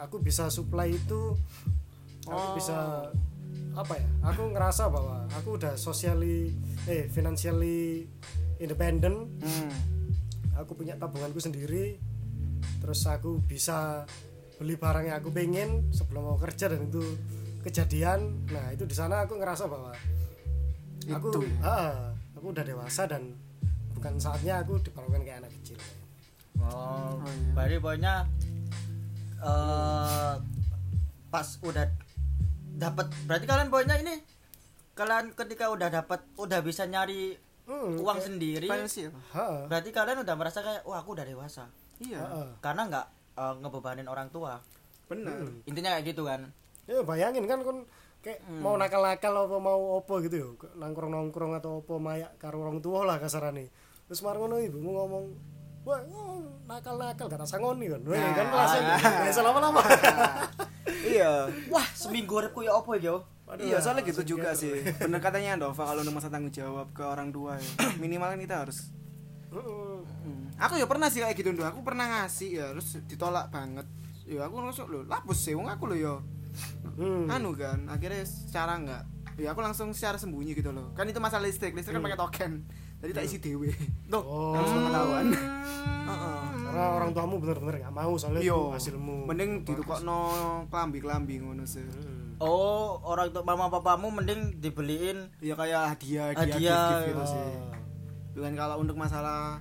[0.00, 1.36] Aku bisa supply itu.
[2.24, 2.54] Aku Oh.
[2.56, 3.04] bisa
[3.72, 4.06] apa ya?
[4.24, 6.56] Aku ngerasa bahwa aku udah socially
[6.88, 8.08] eh financially
[8.56, 9.28] independent.
[9.38, 9.72] Hmm.
[10.56, 12.02] aku punya tabunganku sendiri.
[12.82, 14.02] Terus aku bisa
[14.58, 16.98] beli barang yang aku pengen sebelum mau kerja dan itu
[17.62, 18.42] kejadian.
[18.50, 19.94] Nah itu di sana aku ngerasa bahwa
[21.06, 21.40] aku Itu.
[21.62, 23.38] ah, aku udah dewasa dan
[23.98, 25.78] bukan saatnya aku diperlakukan kayak anak kecil.
[26.58, 26.64] Oh,
[27.14, 27.52] Oh, iya.
[27.52, 28.14] berarti pokoknya
[29.38, 30.34] eh
[31.28, 31.86] pas udah
[32.74, 34.14] dapat berarti kalian pokoknya ini
[34.92, 38.68] kalian ketika udah dapat udah bisa nyari Hmm, uang kayak- sendiri
[39.68, 41.68] berarti kalian udah merasa kayak wah aku udah dewasa.
[42.00, 42.24] Iya.
[42.58, 44.56] Karena nggak eh, ngebebanin orang tua.
[45.04, 45.44] Benar.
[45.64, 46.48] Intinya kayak gitu kan.
[46.88, 47.84] Ya bayangin kan kon
[48.18, 53.04] kayak mau nakal-nakal apa mau opo gitu yo nongkrong-nongkrong atau opo mayak karo orang tua
[53.04, 53.68] lah kasarane
[54.08, 55.24] terus marang ngono ibumu ngomong
[55.84, 58.00] wah oh, nakal-nakal kata sangoni kan?
[58.04, 59.80] Wah, kan langsung ya lama-lama.
[60.88, 61.48] Iya.
[61.72, 63.16] Wah seminggu uripku ya apa ya
[63.48, 64.68] Waduh, iya soalnya gitu juga gitu.
[64.68, 64.84] sih.
[65.00, 67.68] Bener katanya Andova kalau udah masa tanggung jawab ke orang tua ya.
[68.02, 68.92] Minimal kan kita harus.
[69.48, 70.04] Hmm.
[70.60, 71.64] aku ya pernah sih kayak gitu Ndo.
[71.64, 73.88] aku pernah ngasih ya terus ditolak banget.
[74.28, 76.16] Ya aku langsung lo lapus sih wong aku lo ya
[76.98, 77.30] Hmm.
[77.30, 79.06] anu kan akhirnya secara enggak
[79.38, 80.92] ya aku langsung secara sembunyi gitu loh.
[80.92, 82.52] Kan itu masalah listrik listrik kan pakai token
[82.98, 83.70] jadi tak isi dewe
[84.10, 84.18] Duh.
[84.18, 84.52] Oh.
[84.52, 85.26] langsung ketahuan
[86.68, 90.20] karena orang tuamu bener-bener nggak mau soalnya yo hasilmu mending ditukokno
[90.66, 91.84] klambi klambi ngono sih
[92.38, 92.38] Hmm.
[92.40, 97.26] oh orang tua mama papamu mending dibeliin ya kayak hadiah hadiah, Hadiah, gift, gitu Oh.
[97.26, 97.48] sih
[98.32, 99.58] bukan kalau untuk masalah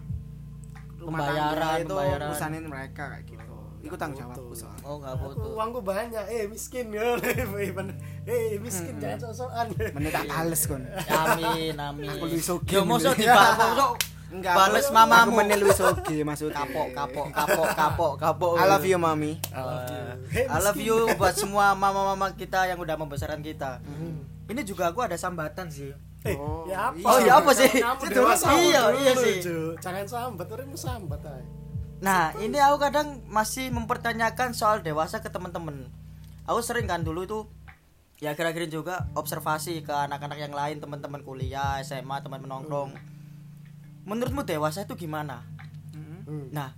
[0.95, 2.27] rumah Pembayaran, tangga itu pembayaran.
[2.27, 3.36] urusanin mereka kayak gitu
[3.77, 4.81] itu tanggung jawabku soalnya.
[4.83, 7.15] Oh nggak Aku butuh uangku banyak, eh miskin ya,
[8.27, 9.65] eh miskin jangan sosokan.
[9.95, 12.07] menit tak bales kon amin amin.
[12.11, 13.25] Aku Luis Ogi yo mosok nih.
[13.25, 13.79] dibales
[14.27, 15.15] Enggak, bales mamamu.
[15.23, 16.59] aku menil wis oke maksudnya.
[16.59, 19.39] Kapok kapok kapok kapok kapok I love you mami.
[20.27, 20.91] Hey, I love miskin.
[20.91, 23.79] you buat semua mama-mama kita yang udah membesarkan kita.
[24.47, 25.95] Ini juga aku ada sambatan sih.
[26.27, 27.07] Eh, Oh, ya apa?
[27.07, 27.71] oh, iya apa sih?
[27.71, 29.35] Iya, iya sih.
[29.79, 31.43] Jangan sambat, orang sambat ay.
[31.97, 35.89] Nah, ini aku kadang masih mempertanyakan soal dewasa ke teman-teman.
[36.45, 37.39] Aku sering kan dulu itu
[38.21, 42.93] ya kira-kira juga observasi ke anak-anak yang lain, teman-teman kuliah, SMA, teman menongkrong.
[44.05, 45.41] Menurutmu dewasa itu gimana?
[46.27, 46.51] Hmm.
[46.53, 46.75] Nah,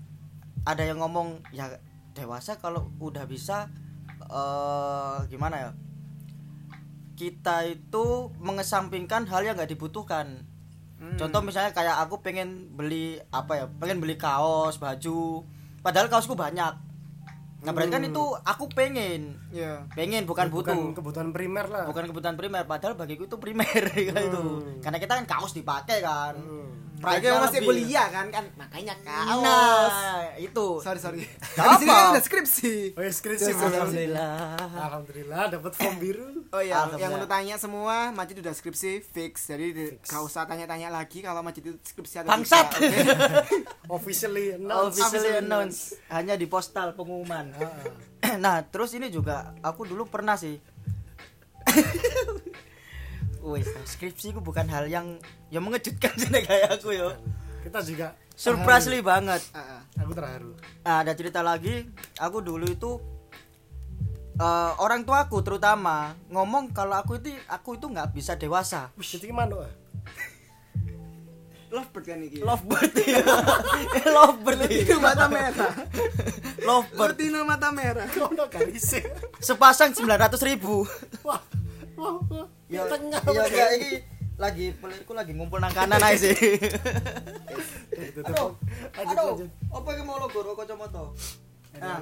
[0.64, 1.82] ada yang ngomong ya
[2.14, 3.68] dewasa kalau udah bisa
[4.30, 5.72] eh gimana ya?
[7.20, 10.48] Kita itu mengesampingkan hal yang nggak dibutuhkan.
[11.00, 11.16] Hmm.
[11.16, 13.66] Contoh misalnya kayak aku pengen beli apa ya?
[13.80, 15.48] Pengen beli kaos, baju.
[15.80, 16.76] Padahal kaosku banyak.
[17.60, 19.36] Nah, berarti kan itu aku pengen.
[19.52, 20.96] ya Pengen bukan butuh.
[20.96, 21.88] kebutuhan primer lah.
[21.88, 24.44] Bukan kebutuhan primer, padahal bagiku itu primer kayak itu.
[24.80, 26.36] Karena kita kan kaos dipakai kan.
[26.40, 26.89] Hmm.
[27.00, 30.68] Price-nya Apalagi masih kuliah kan kan makanya kaos Nah, itu.
[30.80, 31.80] sorry sorry Gak apa.
[31.82, 33.50] kan ada skripsi Oh, ya, skripsi.
[33.50, 33.80] Alhamdulillah.
[33.80, 34.78] Alhamdulillah.
[34.78, 36.28] Alhamdulillah dapat form biru.
[36.50, 37.00] Oh iya, Alhamdulillah.
[37.00, 39.48] yang untuk tanya semua, Majid udah skripsi fix.
[39.48, 42.68] Jadi di- gak usah tanya-tanya lagi kalau Majid itu skripsi atau Bangsat.
[42.70, 42.90] oke?
[43.98, 45.00] Officially announced.
[45.00, 45.78] Officially announce
[46.10, 47.56] hanya di postal pengumuman.
[48.20, 50.60] Ah, nah, terus ini juga aku dulu pernah sih.
[53.50, 55.18] Wih, skripsiku bukan hal yang
[55.50, 57.10] yang mengejutkan sih kayak aku yo.
[57.66, 59.44] Kita juga Surprisingly banget.
[59.52, 59.82] Ah, ah.
[60.00, 60.56] aku terharu.
[60.86, 61.84] Nah, ada cerita lagi,
[62.16, 63.02] aku dulu itu
[64.40, 68.94] eh, orang tuaku terutama ngomong kalau aku itu aku itu nggak bisa dewasa.
[68.96, 69.68] Wih, itu gimana?
[71.70, 72.42] Lovebird kan iki.
[72.42, 73.22] Lovebird ya.
[74.18, 75.06] Lovebird Itu ya.
[75.06, 75.74] mata merah.
[76.66, 78.10] Lovebird Lutino mata merah.
[78.10, 78.98] Kau udah garis
[79.38, 80.82] sepasang 900 ribu.
[81.22, 81.42] Wah,
[81.94, 82.59] wah, wah.
[82.70, 83.22] Ya, Tengah.
[83.34, 83.90] ya, ya, ini
[84.38, 86.32] lagi pelitku lagi ngumpul nang kanan aja sih.
[88.24, 88.54] Aduh,
[88.96, 89.50] lanjut.
[89.74, 91.10] apa yang mau lo goro kacamata?
[91.82, 91.98] Nah.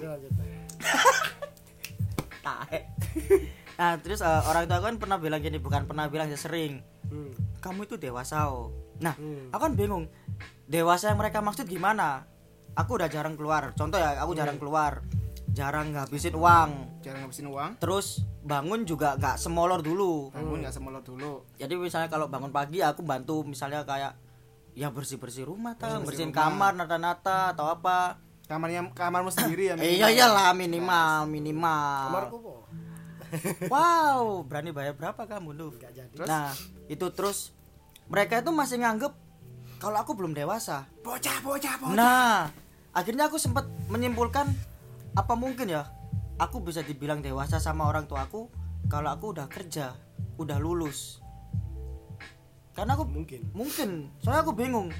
[3.77, 6.82] Nah, terus eh, orang tua kan pernah bilang gini, bukan pernah bilang ya sering.
[7.08, 7.30] Hmm.
[7.62, 8.73] Kamu itu dewasa, oh.
[8.97, 9.53] Nah, Hmm.
[9.53, 10.06] aku kan bingung.
[10.65, 12.25] Dewasa yang mereka maksud gimana?
[12.73, 13.71] Aku udah jarang keluar.
[13.73, 15.06] Contoh ya, aku jarang keluar.
[15.53, 17.01] Jarang ngabisin uang.
[17.01, 17.71] Jangan ngabisin uang.
[17.79, 20.31] Terus bangun juga gak semolor dulu.
[20.31, 21.43] Bangun nggak semolot dulu.
[21.57, 24.15] Jadi misalnya kalau bangun pagi aku bantu misalnya kayak
[24.77, 26.45] ya bersih-bersih rumah tang, Bersih-bersih bersihin rumah.
[26.53, 28.21] kamar, nata-nata atau apa.
[28.47, 29.75] Kamarnya kamarmu sendiri ya.
[29.75, 32.07] Eh, iya iyalah minimal, minimal.
[32.12, 32.38] Kamarku.
[33.67, 36.15] Wow, berani bayar berapa kamu jadi.
[36.23, 36.55] Nah,
[36.88, 37.51] itu terus
[38.07, 39.12] mereka itu masih nganggep
[39.83, 40.88] kalau aku belum dewasa.
[41.03, 41.95] Bocah, bocah, bocah.
[41.95, 42.47] Nah,
[42.95, 44.47] akhirnya aku sempat menyimpulkan
[45.17, 45.89] apa mungkin ya
[46.38, 48.47] aku bisa dibilang dewasa sama orang tua aku
[48.86, 49.91] kalau aku udah kerja,
[50.38, 51.19] udah lulus.
[52.71, 53.51] Karena aku Mungkin.
[53.51, 53.89] mungkin,
[54.21, 54.93] soalnya aku bingung.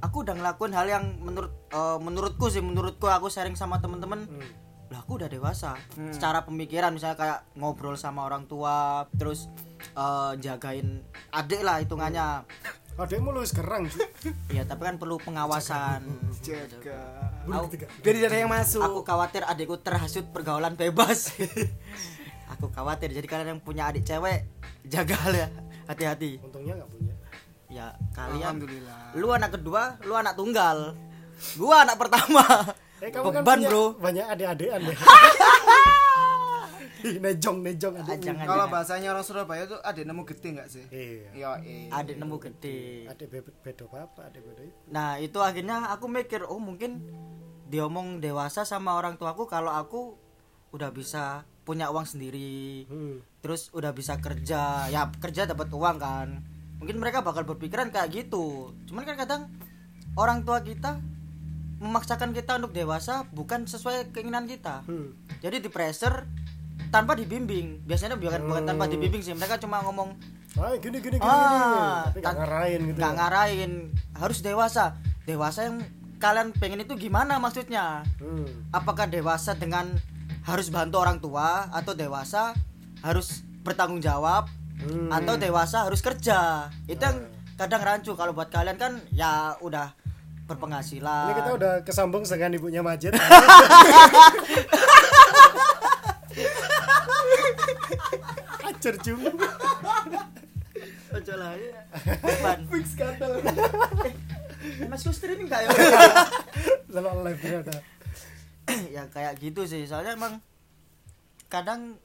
[0.00, 4.50] Aku udah ngelakuin hal yang menurut eh, menurutku sih, menurutku aku sharing sama temen-temen Hmm.
[4.88, 6.10] lah aku udah dewasa Hmm.
[6.10, 9.46] secara pemikiran misalnya kayak ngobrol sama orang tua terus
[9.92, 12.48] eh, jagain adik lah hitungannya
[12.98, 14.10] Adekmu lu gerang, Cuk.
[14.56, 16.02] ya tapi kan perlu pengawasan
[16.42, 16.98] Jaga.
[17.70, 17.86] Tiga.
[18.02, 18.82] Biar tidak ada yang masuk.
[18.82, 21.30] aku khawatir adikku terhasut pergaulan bebas
[22.52, 24.50] aku khawatir jadi kalian yang punya adik cewek
[24.82, 25.46] jaga ya
[25.86, 27.14] hati-hati Untungnya enggak punya.
[27.70, 29.00] ya kalian Alhamdulillah.
[29.14, 30.98] lu anak kedua lu anak tunggal
[31.54, 32.42] gua anak pertama
[32.98, 34.98] Eh kamu kan beban punya bro banyak adik-adikan deh.
[37.22, 38.24] Nejong nejong Ah, adikmu.
[38.24, 38.74] jangan Kalau jangan.
[38.74, 40.84] bahasanya orang Surabaya tuh ada nemu gede nggak sih?
[40.88, 41.28] Iya.
[41.32, 41.88] Iya, iya.
[41.92, 44.26] adik nemu gede Adik be- bedo apa?
[44.26, 44.78] Adik bedo itu.
[44.88, 47.02] Nah itu akhirnya aku mikir oh mungkin
[47.66, 50.16] diomong dewasa sama orang tuaku kalau aku
[50.70, 53.20] udah bisa punya uang sendiri Hmm.
[53.38, 56.28] terus udah bisa kerja ya kerja dapat uang kan
[56.74, 59.42] mungkin mereka bakal berpikiran kayak gitu cuman kan kadang
[60.14, 60.96] orang tua kita
[61.78, 65.12] memaksakan kita untuk dewasa bukan sesuai keinginan kita Hmm.
[65.38, 66.24] jadi di pressure
[66.88, 68.92] tanpa dibimbing biasanya bukan bukan tanpa Hmm.
[68.92, 70.16] dibimbing sih mereka cuma ngomong
[70.54, 71.22] Ah, gini gini gini.
[71.22, 72.18] Ah, gini.
[72.18, 72.96] Tapi ngarahin gitu.
[72.98, 73.16] nggak ya.
[73.16, 73.72] ngarahin
[74.12, 74.84] harus dewasa
[75.22, 75.76] dewasa yang
[76.18, 78.48] kalian pengen itu gimana maksudnya Hmm.
[78.70, 79.86] apakah dewasa dengan
[80.42, 82.56] harus bantu orang tua atau dewasa
[83.00, 85.12] harus bertanggung jawab Hmm.
[85.12, 87.22] atau dewasa harus kerja itu yang
[87.54, 89.94] kadang rancu kalau buat kalian kan ya udah
[90.48, 93.12] berpenghasilan Ini kita udah kesambung dengan ibunya Majid.
[98.78, 99.18] Acer cum.
[101.10, 101.82] Ojo lah ya.
[102.22, 102.58] Beban.
[102.70, 103.42] Fix gatel.
[104.06, 105.70] Eh, Mas Gus streaming gak ya?
[106.86, 107.74] Selalu live ternyata.
[108.92, 110.44] ya kayak gitu sih soalnya emang
[111.48, 111.96] kadang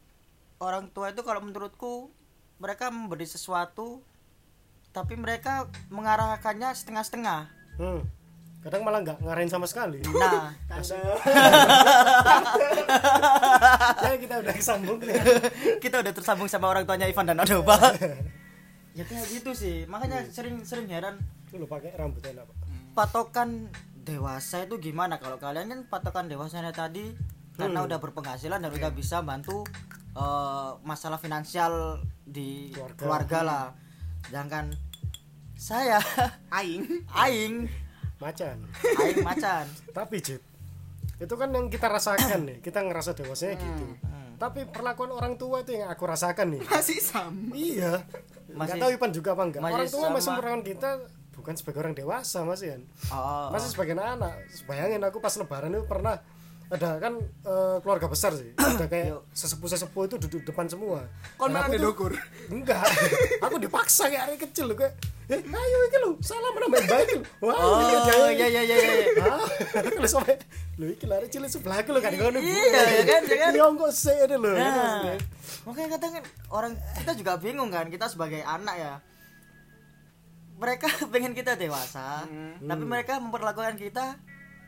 [0.58, 2.08] orang tua itu kalau menurutku
[2.56, 4.00] mereka memberi sesuatu
[4.90, 8.00] tapi mereka mengarahkannya setengah-setengah Hmm.
[8.63, 9.99] Kadang malah nggak ngarahin sama sekali.
[10.13, 10.56] nah
[14.02, 15.15] ya kita udah kesambung nih.
[15.84, 17.76] kita udah tersambung sama orang tuanya Ivan dan Adoba
[18.97, 21.17] ya kayak gitu sih makanya sering-sering heran
[21.52, 22.56] Lu pakai rambut enak, Pak.
[22.93, 27.13] patokan dewasa itu gimana kalau kalian kan patokan dewasanya tadi
[27.54, 27.88] karena Hmm.
[27.88, 29.62] udah berpenghasilan dan udah bisa bantu
[30.13, 32.97] eh, masalah finansial di Keluarga.
[32.97, 33.63] keluarga, lah
[34.23, 34.65] sedangkan
[35.54, 35.97] saya
[36.49, 37.06] Aing.
[37.10, 37.56] aing
[38.24, 38.58] Macan.
[38.98, 40.42] aing macan Tapi Jit,
[41.16, 42.58] itu kan yang kita rasakan nih.
[42.60, 43.86] Kita ngerasa dewasanya gitu.
[44.02, 44.34] Hmm.
[44.36, 46.62] Tapi perlakuan orang tua itu yang aku rasakan nih.
[46.66, 47.52] Masih sama.
[47.54, 48.02] iya.
[48.50, 49.62] Masih- Masih tahu Ipan juga apa enggak?
[49.62, 50.32] masih orang tua masih sama.
[50.34, 50.90] memperlakukan kita
[51.34, 52.82] bukan sebagai orang dewasa masih kan.
[53.10, 54.36] oh, Masih sebagai anak.
[54.64, 56.18] Bayangin aku pas lebaran itu pernah
[56.74, 58.50] ada kan eh, keluarga besar sih.
[58.58, 61.06] Ada kayak sesepuh-sesepuh itu duduk depan semua.
[61.38, 62.12] Kon mana aku dokur?
[62.50, 62.82] Enggak.
[63.46, 64.98] aku dipaksa kayak anak kecil loh kayak
[65.32, 67.22] eh ayo iki lho, salah mana main baik lho.
[67.40, 68.28] Wah, oh jaya.
[68.36, 69.24] iya iya iya iya.
[69.24, 70.36] Ah, kalau sampai
[70.76, 72.42] lu iki lari cilik sebelah aku lho kan ngono.
[72.42, 73.52] Iya, ya kan, ya kan?
[73.56, 75.16] Iya kok sih ada Nah, maksudnya.
[75.64, 78.94] makanya kadang kan orang kita juga bingung kan kita sebagai anak ya.
[80.58, 82.26] Mereka pengen kita dewasa,
[82.60, 84.18] tapi mereka memperlakukan kita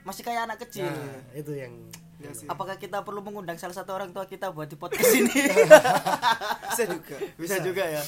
[0.06, 0.86] masih kayak anak kecil.
[0.86, 1.74] Nah, itu yang
[2.15, 2.48] Ya sih.
[2.48, 5.36] Apakah kita perlu mengundang salah satu orang tua kita buat di podcast ini?
[6.72, 7.18] Bisa juga.
[7.36, 8.04] Bisa juga ya.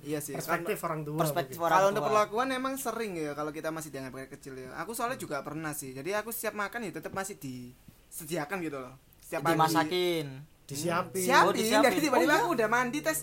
[0.00, 0.32] Iya sih.
[0.32, 1.18] perspektif orang tua.
[1.18, 1.92] Perspektif orang Kalau tua.
[1.92, 4.70] untuk perlakuan emang sering ya kalau kita masih dianggap kayak kecil ya.
[4.80, 5.90] Aku soalnya juga pernah sih.
[5.90, 8.94] Jadi aku siap makan ya tetap masih disediakan gitu loh.
[9.18, 9.52] Setiap pagi.
[9.58, 10.26] dimasakin.
[10.64, 11.20] disiapin.
[11.26, 11.50] Siapin.
[11.50, 11.84] Oh, disiapin.
[11.90, 12.42] Dari tiba-tiba Oh, iya.
[12.46, 13.18] aku udah mandi tes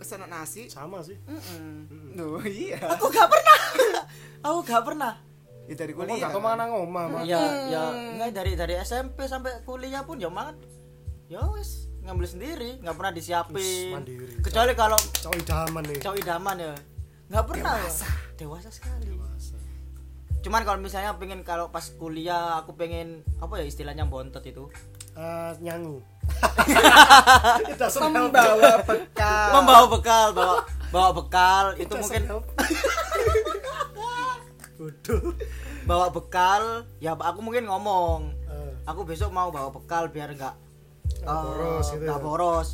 [0.00, 0.66] pesan nasi.
[0.72, 1.20] Sama sih.
[1.28, 2.16] Mm-mm.
[2.16, 2.80] Loh, iya.
[2.96, 3.58] Aku gak pernah.
[4.48, 5.12] Aku gak pernah.
[5.66, 6.14] Ya dari Kok kuliah.
[6.14, 7.22] enggak ke mana ngomah, Mak?
[7.26, 10.54] Ya, ya, enggak dari dari SMP sampai kuliah pun ya mangan.
[11.26, 13.90] Ya wis, ngambil sendiri nggak pernah disiapin.
[13.90, 14.38] Mandiri.
[14.46, 15.98] kecuali kalau cowok idaman nih.
[15.98, 16.74] cowok idaman ya.
[17.26, 18.08] Nggak pernah dewasa.
[18.38, 19.10] Dewasa sekali.
[20.46, 24.70] Cuman kalau misalnya pengen kalau pas kuliah aku pengen apa ya istilahnya bontot itu?
[25.18, 25.98] Eh, nyangu.
[28.06, 29.48] Membawa bekal.
[29.50, 30.56] Membawa bekal bawa
[30.94, 31.64] bawa bekal.
[31.74, 32.22] Itu mungkin.
[34.76, 35.32] Bodoh.
[35.88, 36.62] bawa bekal
[36.96, 40.54] ya aku mungkin ngomong Eh, aku besok mau bawa bekal biar nggak
[41.18, 42.22] Nggak eh, boros gitu nggak ya.
[42.22, 42.68] boros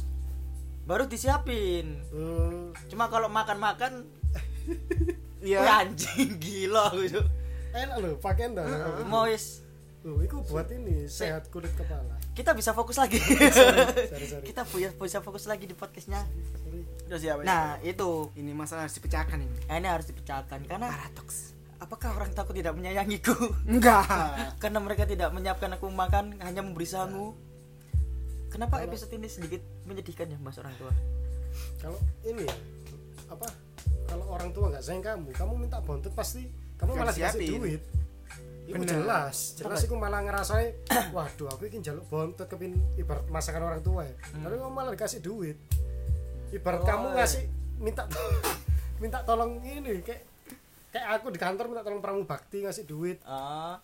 [0.82, 4.02] baru disiapin hmm, cuma kalau makan-makan
[5.38, 5.58] Iya.
[5.64, 7.22] ya anjing gila aku itu
[7.72, 8.66] enak loh pakaian dah
[9.04, 9.62] mau wis
[10.02, 12.18] Loh, itu buat ini sehat kulit kepala.
[12.32, 13.54] kita bisa fokus lagi Sorry,
[14.26, 14.42] sorry.
[14.50, 16.26] kita bisa bisa fokus lagi di podcastnya
[16.58, 16.82] Sorry.
[17.06, 17.44] Udah siap ya?
[17.44, 22.54] nah itu ini masalah harus dipecahkan ini ini harus dipecahkan karena paradoks apakah orang takut
[22.54, 23.34] tidak menyayangiku
[23.72, 24.06] enggak
[24.62, 27.34] karena mereka tidak menyiapkan aku makan hanya memberi sangu
[28.54, 29.58] kenapa episode ini sedikit
[29.90, 30.94] menyedihkan ya mas orang tua
[31.76, 32.56] Kalau ini ya,
[33.28, 33.44] apa?
[34.08, 36.48] Kalau orang tua nggak sayang kamu, kamu minta bontot pasti
[36.80, 37.82] kamu Nggak malah dikasih duit.
[38.72, 38.88] Bener.
[38.88, 40.72] jelas, jelas aku malah ngerasain,
[41.12, 44.16] waduh aku ini jaluk bontot kepin ibarat masakan orang tua ya.
[44.16, 45.60] Tapi kamu malah dikasih duit.
[46.56, 47.16] Ibarat Oh, kamu iya.
[47.20, 47.42] ngasih
[47.76, 48.02] minta
[49.04, 50.31] minta tolong ini kayak
[50.92, 53.18] kayak aku di kantor minta tolong pramu bakti ngasih duit.
[53.24, 53.80] Ah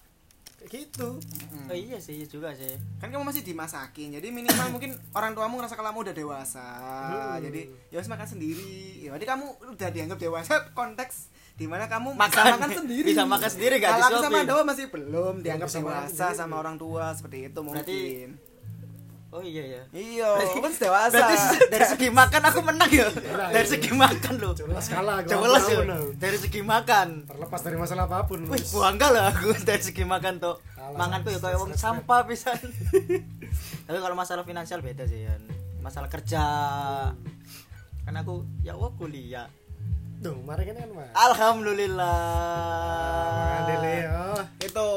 [0.58, 1.22] kayak gitu.
[1.70, 2.74] oh iya sih iya juga sih.
[2.98, 6.66] Kan kamu masih dimasakin jadi minimal mungkin orang tuamu ngerasa kalau kamu udah dewasa.
[6.82, 7.38] Hmm.
[7.38, 7.60] jadi
[7.94, 9.06] ya harus makan sendiri.
[9.06, 9.46] Ya berarti kamu
[9.78, 12.44] udah dianggap dewasa konteks di mana kamu bisa Makan.
[12.58, 13.08] makan sendiri.
[13.10, 14.38] Bisa makan sendiri, nggak kalau aku sama.
[14.46, 18.30] Doa masih belum dianggap dewasa sama orang tua seperti itu Berarti mungkin
[19.28, 20.28] oh iya ya iya
[20.64, 21.36] kan dewasa berarti
[21.72, 23.06] dari segi makan aku menang ya
[23.52, 25.28] dari segi makan loh Jelas kalah aku.
[25.28, 28.40] jelas ya Aku dari segi makan Terlepas dari masalah apa pun.
[28.48, 30.56] Wih, bangga lah aku dari segi makan tuh.
[30.96, 32.56] Manganku ya kayak wong sampah pisan.
[33.84, 35.34] Tapi kalau masalah finansial beda sih ya.
[35.78, 36.42] Masalah kerja.
[38.02, 39.46] Kan aku ya Allah kuliah.
[40.18, 41.14] Duh, mari kan kan, Mas.
[41.14, 42.18] Alhamdulillah.
[43.62, 44.18] Adele ya.
[44.58, 44.88] itu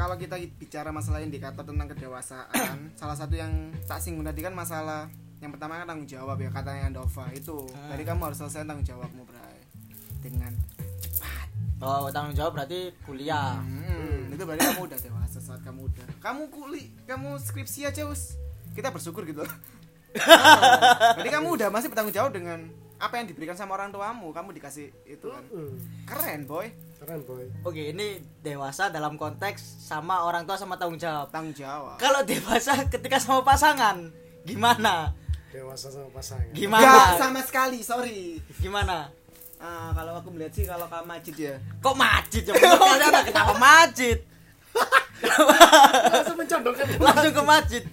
[0.00, 3.52] kalau kita bicara masalah indikator tentang kedewasaan salah satu yang
[3.84, 5.12] tak singgung tadi kan masalah
[5.44, 7.92] yang pertama kan tanggung jawab ya katanya Andova itu Hmm.
[7.92, 9.60] jadi kamu harus selesai tanggung jawabmu Bray
[10.24, 10.56] dengan
[11.80, 13.56] Oh, tanggung jawab berarti kuliah.
[13.56, 16.04] Hmm, itu berarti kamu udah dewasa saat kamu udah.
[16.20, 18.36] Kamu kuli, kamu skripsi aja us.
[18.76, 19.40] Kita bersyukur gitu.
[21.16, 22.68] Berarti kamu udah masih bertanggung jawab dengan
[23.00, 24.28] apa yang diberikan sama orang tuamu.
[24.28, 25.40] Kamu dikasih itu kan.
[26.04, 26.68] Keren boy.
[27.00, 27.48] Keren boy.
[27.64, 31.32] Oke, ini dewasa dalam konteks sama orang tua sama tanggung jawab.
[31.32, 31.96] Tanggung jawab.
[31.96, 34.12] Kalau dewasa ketika sama pasangan,
[34.44, 35.16] gimana?
[35.48, 36.52] Dewasa sama pasangan.
[36.52, 37.16] Gimana?
[37.16, 38.36] Gak sama sekali, sorry.
[38.60, 39.08] Gimana?
[39.56, 41.54] Ah, kalau aku melihat sih kalau kamu majid ya.
[41.80, 42.54] Kok majid ya?
[43.28, 44.18] Kenapa majid?
[46.12, 46.84] Langsung mencondongkan.
[46.96, 47.84] Langsung ke masjid.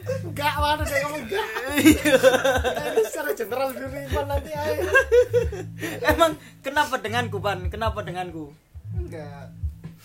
[0.00, 1.46] Enggak, mana dia ngomong enggak.
[1.76, 2.16] Iya.
[2.90, 4.82] Ini secara general dulu Ivan nanti ayo.
[6.02, 7.68] Emang kenapa denganku, Ban?
[7.68, 8.50] Kenapa denganku?
[8.92, 9.52] Enggak.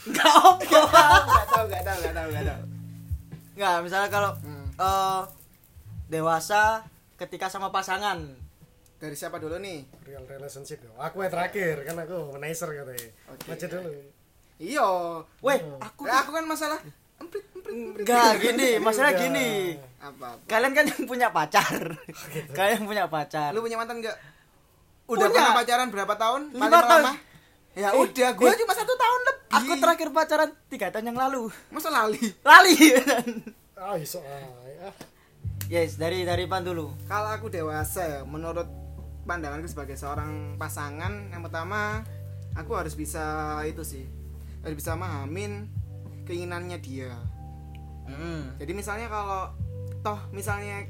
[0.04, 0.52] Enggak apa.
[0.60, 2.62] Enggak tahu, enggak tahu, enggak tahu, enggak tahu.
[3.56, 4.68] Enggak, misalnya kalau Hmm.
[4.76, 5.22] eh,
[6.08, 6.84] dewasa
[7.16, 8.20] ketika sama pasangan.
[8.96, 9.84] Dari siapa dulu nih?
[10.04, 10.80] Real relationship.
[10.80, 10.92] yo.
[10.98, 13.10] Aku yang terakhir kan aku womanizer katanya.
[13.28, 13.44] Oke.
[13.48, 13.92] Macet dulu.
[14.56, 14.88] Iya.
[15.42, 16.80] Weh, Aku aku kan masalah
[17.18, 17.44] emprit.
[17.68, 19.76] Enggak gini, masalah gini.
[19.98, 20.38] Apa?
[20.46, 21.98] Kalian kan yang punya pacar.
[22.54, 23.50] Kalian punya pacar.
[23.52, 24.18] Lu punya mantan enggak?
[25.06, 25.38] Udah Punya.
[25.38, 26.42] pernah pacaran berapa tahun?
[26.50, 27.04] Lima Paling tahun.
[27.06, 27.14] lama?
[27.76, 28.58] Ya Eh, udah, gua eh.
[28.58, 29.54] cuma satu tahun lebih.
[29.56, 31.44] Aku terakhir pacaran tiga tahun yang lalu.
[31.70, 32.22] Masa lali?
[32.42, 32.76] Lali.
[33.76, 34.96] Ah, iso ah.
[35.68, 36.90] yes, dari dari Pan dulu.
[37.06, 38.66] Kalau aku dewasa ya, menurut
[39.26, 42.02] pandanganku sebagai seorang pasangan, yang pertama
[42.56, 43.22] aku harus bisa
[43.62, 44.08] itu sih,
[44.64, 45.68] harus bisa memahamin
[46.24, 47.14] keinginannya dia.
[48.06, 48.62] Mm.
[48.62, 49.52] Jadi misalnya kalau
[50.06, 50.86] toh misalnya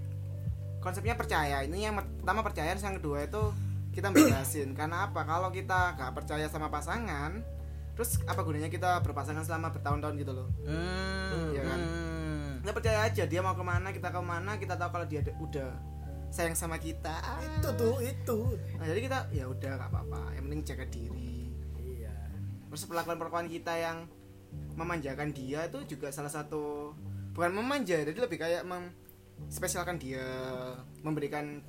[0.83, 3.41] konsepnya percaya, ini yang pertama percaya, yang kedua itu
[3.95, 4.71] kita belasin.
[4.79, 5.25] Karena apa?
[5.25, 7.41] Kalau kita gak percaya sama pasangan,
[7.97, 10.47] terus apa gunanya kita berpasangan selama bertahun-tahun gitu loh?
[10.67, 11.79] Hmm, Iya kan?
[11.79, 12.51] hmm.
[12.61, 15.69] Kita percaya aja dia mau ke mana, kita ke mana, kita tahu kalau dia udah
[16.29, 17.15] sayang sama kita.
[17.39, 18.37] Itu tuh, itu.
[18.77, 21.49] Nah, jadi kita ya udah gak apa-apa, yang penting jaga diri.
[21.79, 22.13] Iya.
[22.69, 24.05] Terus perlakuan-perlakuan kita yang
[24.73, 26.91] memanjakan dia itu juga salah satu
[27.31, 28.91] bukan memanja, jadi lebih kayak mem
[29.47, 30.23] spesialkan dia,
[31.01, 31.59] memberikan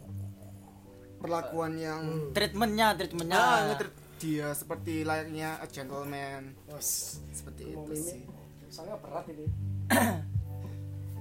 [1.16, 2.30] perlakuan yang Hmm.
[2.30, 3.42] Treatmentnya, treatmentnya.
[3.68, 7.20] nge-treat dia seperti layaknya a gentleman Bos.
[7.30, 8.22] seperti Mau itu ini sih.
[8.68, 9.46] sangat berat ini.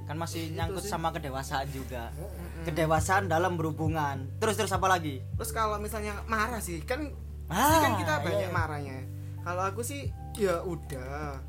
[0.06, 0.91] Kan masih Itu nyangkut sih.
[0.91, 2.13] sama kedewasaan juga.
[2.62, 4.30] Kedewasaan dalam berhubungan.
[4.38, 5.17] Terus terus apa lagi?
[5.34, 7.10] Terus kalau misalnya marah sih kan
[7.45, 8.54] Ah, kan kita iya, banyak iya.
[8.54, 8.97] marahnya.
[9.41, 11.39] Kalau aku sih ya udah.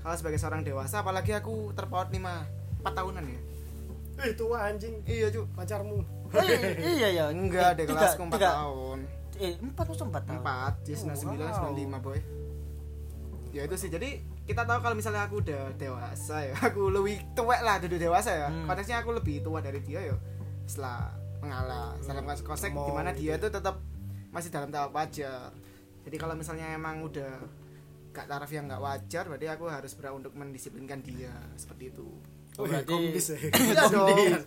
[0.00, 2.18] Kalau sebagai seorang dewasa apalagi aku terpaut 5
[2.80, 3.40] 4 tahunan ya.
[4.20, 5.00] eh tua anjing.
[5.02, 5.46] Iya cuk.
[5.54, 5.98] Pacarmu.
[6.30, 6.44] Oh,
[6.78, 7.08] iya, iya.
[7.10, 8.98] Ya enggak Tiga- kelasku 4 tiga- tahun.
[9.34, 11.72] Eh empat atau empat tahun 4 di 99 Wow.
[11.72, 12.18] 95 boy.
[13.50, 13.88] Ya itu sih.
[13.88, 14.10] Jadi
[14.44, 18.48] kita tahu kalau misalnya aku udah dewasa ya aku lebih tua lah duduk dewasa ya.
[18.48, 18.66] Hmm.
[18.66, 20.16] konteksnya aku lebih tua dari dia ya.
[20.64, 23.80] Setelah mengalah setelah konsep konsep Mau di mana dia itu tetap
[24.30, 25.48] masih dalam tahap wajar.
[26.00, 27.40] Jadi kalau misalnya emang udah
[28.10, 32.08] gak taraf yang nggak wajar berarti aku harus berusaha untuk mendisiplinkan dia seperti itu
[32.58, 33.38] Oh, berarti- kombis ya.
[33.62, 34.10] Iya dong.
[34.10, 34.42] Kombis.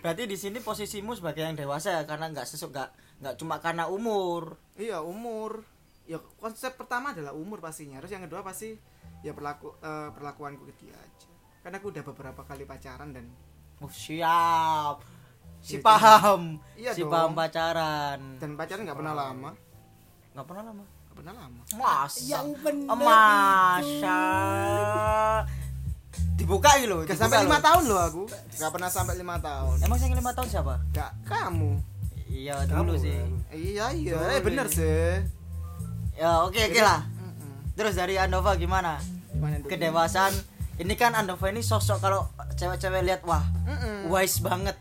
[0.00, 2.88] Berarti di sini posisimu sebagai yang dewasa ya karena nggak sesuk nggak
[3.20, 4.56] nggak cuma karena umur.
[4.72, 5.66] Iya umur.
[6.06, 7.98] Ya konsep pertama adalah umur pastinya.
[7.98, 8.72] Terus yang kedua pasti
[9.20, 11.28] ya perlaku eh, perlakuanku ke dia aja.
[11.60, 13.26] Karena aku udah beberapa kali pacaran dan
[13.78, 15.02] Oh, siap.
[15.60, 16.42] Si Iya, paham.
[16.72, 17.10] Iya si dong.
[17.10, 18.20] paham pacaran.
[18.38, 19.50] dan pacaran nggak pernah lama.
[20.32, 20.84] Nggak pernah lama.
[21.18, 21.62] Pernah lama.
[21.74, 22.22] Masa?
[22.22, 24.20] Yang bener Masa?
[26.38, 27.00] Dibuka gitu loh.
[27.02, 28.22] Gak sampai lima tahun loh aku.
[28.54, 29.82] Gak pernah sampai lima tahun.
[29.82, 30.78] Emang yang lima tahun siapa?
[30.94, 31.74] Gak kamu.
[32.30, 33.18] Iya Kamu dulu sih.
[33.18, 33.30] kan.
[33.50, 34.12] Iya iya.
[34.14, 35.10] Dulu Eh bener sih.
[36.14, 37.02] Ya oke oke lah.
[37.02, 37.74] Mm-mm.
[37.74, 39.02] Terus dari Andova gimana?
[39.34, 39.58] Gimana?
[39.66, 40.30] Kedewasaan.
[40.78, 44.06] Ini kan Andova ini sosok kalau cewek-cewek lihat wah Mm-mm.
[44.06, 44.78] wise banget,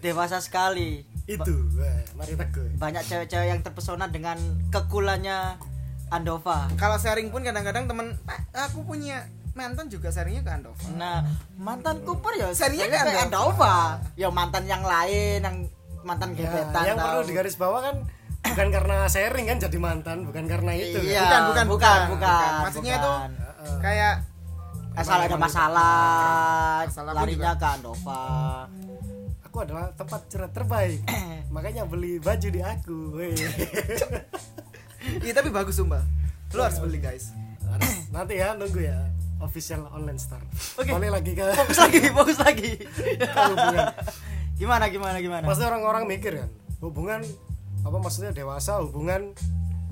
[0.00, 1.04] dewasa sekali.
[1.24, 1.56] itu.
[1.76, 2.76] Wah, mari teguh.
[2.76, 4.36] Banyak cewek-cewek yang terpesona dengan
[4.68, 5.56] kekulannya
[6.14, 6.70] Andova.
[6.78, 8.38] Kalau sharing pun kadang-kadang temen "Pak,
[8.70, 10.86] aku punya mantan juga sharingnya ke Andova.
[10.94, 11.22] Nah,
[11.54, 13.30] mantan Cooper ya kan kayak Andova.
[13.30, 13.74] Andova.
[14.14, 15.56] Ya mantan yang lain yang
[16.04, 16.82] mantan Ya, gebetan.
[16.84, 17.28] yang perlu tau.
[17.28, 17.96] digaris bawah kan
[18.44, 21.00] bukan karena sharing kan jadi mantan, bukan karena itu.
[21.00, 21.24] Iya, kan?
[21.24, 22.28] Bukan, bukan, bukan, bukan, bukan.
[22.44, 22.62] bukan.
[22.66, 23.30] Maksudnya itu bukan.
[23.80, 24.14] Kayak
[24.94, 28.22] asal ada masalah, Masalah larinya ke Andova.
[29.48, 31.00] Aku adalah tempat curhat terbaik.
[31.54, 33.00] Makanya beli baju di aku.
[35.24, 36.02] Iya tapi bagus sumpah.
[36.54, 37.34] Lu harus beli guys.
[38.14, 39.10] Nanti ya nunggu ya
[39.42, 40.44] official online store.
[40.80, 40.90] Oke.
[40.90, 42.70] Balik lagi ke Fokus lagi, fokus lagi.
[43.50, 43.86] hubungan.
[44.54, 45.44] gimana gimana gimana?
[45.44, 47.20] Pasti orang-orang mikir kan, hubungan
[47.82, 49.34] apa maksudnya dewasa, hubungan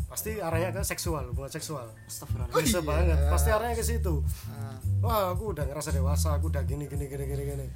[0.06, 1.90] pasti arahnya ke seksual, hubungan seksual.
[2.06, 2.48] Astagfirullah.
[2.54, 2.86] Bisa iya.
[2.86, 4.22] banget, pasti arahnya ke situ.
[4.48, 4.78] Ah.
[5.02, 7.66] Wah, aku udah ngerasa dewasa, aku udah gini gini gini gini gini.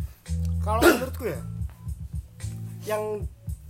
[0.62, 1.42] Kalau menurutku ya,
[2.86, 3.26] yang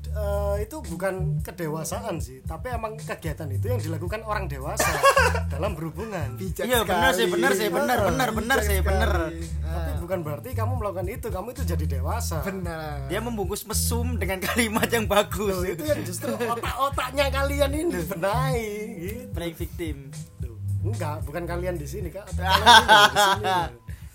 [0.09, 4.87] eh, itu bukan kedewasaan sih, tapi emang kegiatan itu yang dilakukan orang dewasa
[5.53, 6.35] dalam berhubungan.
[6.35, 9.11] Bijak Iya benar sih, benar sih, benar, benar, benar sih, benar.
[9.31, 12.41] Tapi Ah, bukan berarti kamu melakukan itu, kamu itu jadi dewasa.
[12.41, 13.07] benar.
[13.07, 15.53] Dia membungkus mesum dengan kalimat yang bagus.
[15.53, 19.23] Loh, itu yang justru otak-otaknya kalian ini benahi gitu.
[19.33, 19.97] Playing victim.
[20.39, 22.25] Tuh, Enggak, bukan kalian di sini, Kak.
[22.25, 23.55] Otak kalian ini di sini.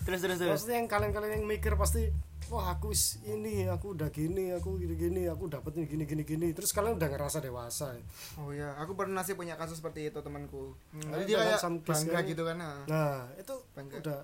[0.02, 0.50] terus terus terus.
[0.58, 2.10] Maksudnya yang kalian-kalian yang mikir pasti
[2.52, 2.92] wah aku
[3.24, 6.48] ini, aku udah gini, aku gini-gini, aku dapet ini gini gini gini.
[6.52, 7.96] Terus kalian udah ngerasa dewasa.
[8.36, 10.76] Oh ya, aku pernah sih punya kasus seperti itu temanku.
[10.92, 12.22] Hmm, Jadi dia kayak bangga kan.
[12.28, 12.56] gitu kan.
[12.60, 12.80] ah.
[12.84, 13.96] Nah, itu Bangga.
[14.04, 14.18] udah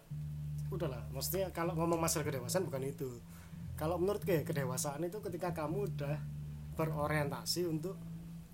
[0.69, 1.03] udahlah.
[1.09, 3.09] Maksudnya kalau ngomong masalah kedewasaan bukan itu.
[3.81, 6.21] Kalau menurut gue kedewasaan itu ketika kamu udah
[6.77, 7.97] berorientasi untuk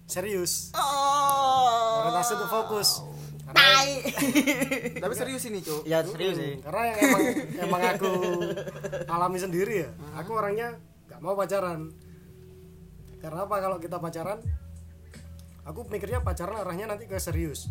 [0.07, 0.71] serius.
[0.79, 2.07] Oh.
[2.07, 3.03] Orientasi untuk fokus.
[3.47, 3.91] Tai.
[5.03, 5.85] Tapi serius ini, Cuk.
[5.85, 6.55] ya serius sih.
[6.61, 7.23] karena yang emang
[7.61, 8.11] emang aku
[9.07, 11.93] alami sendiri ya aku orangnya nggak mau pacaran
[13.19, 14.41] karena apa kalau kita pacaran
[15.63, 17.69] aku mikirnya pacaran arahnya nanti ke serius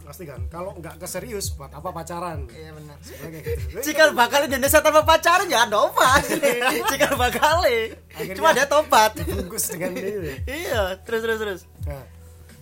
[0.00, 2.96] pasti kan kalau nggak ke serius buat apa pacaran Iya benar.
[2.96, 6.16] Gitu Cikal bakal Indonesia tanpa pacaran ya Andova.
[6.90, 7.60] Cikal bakal.
[7.60, 9.12] Akhirnya- Cuma dia tobat.
[9.20, 10.32] bungkus dengan ini
[10.64, 11.60] iya, terus terus terus.
[11.84, 12.00] nah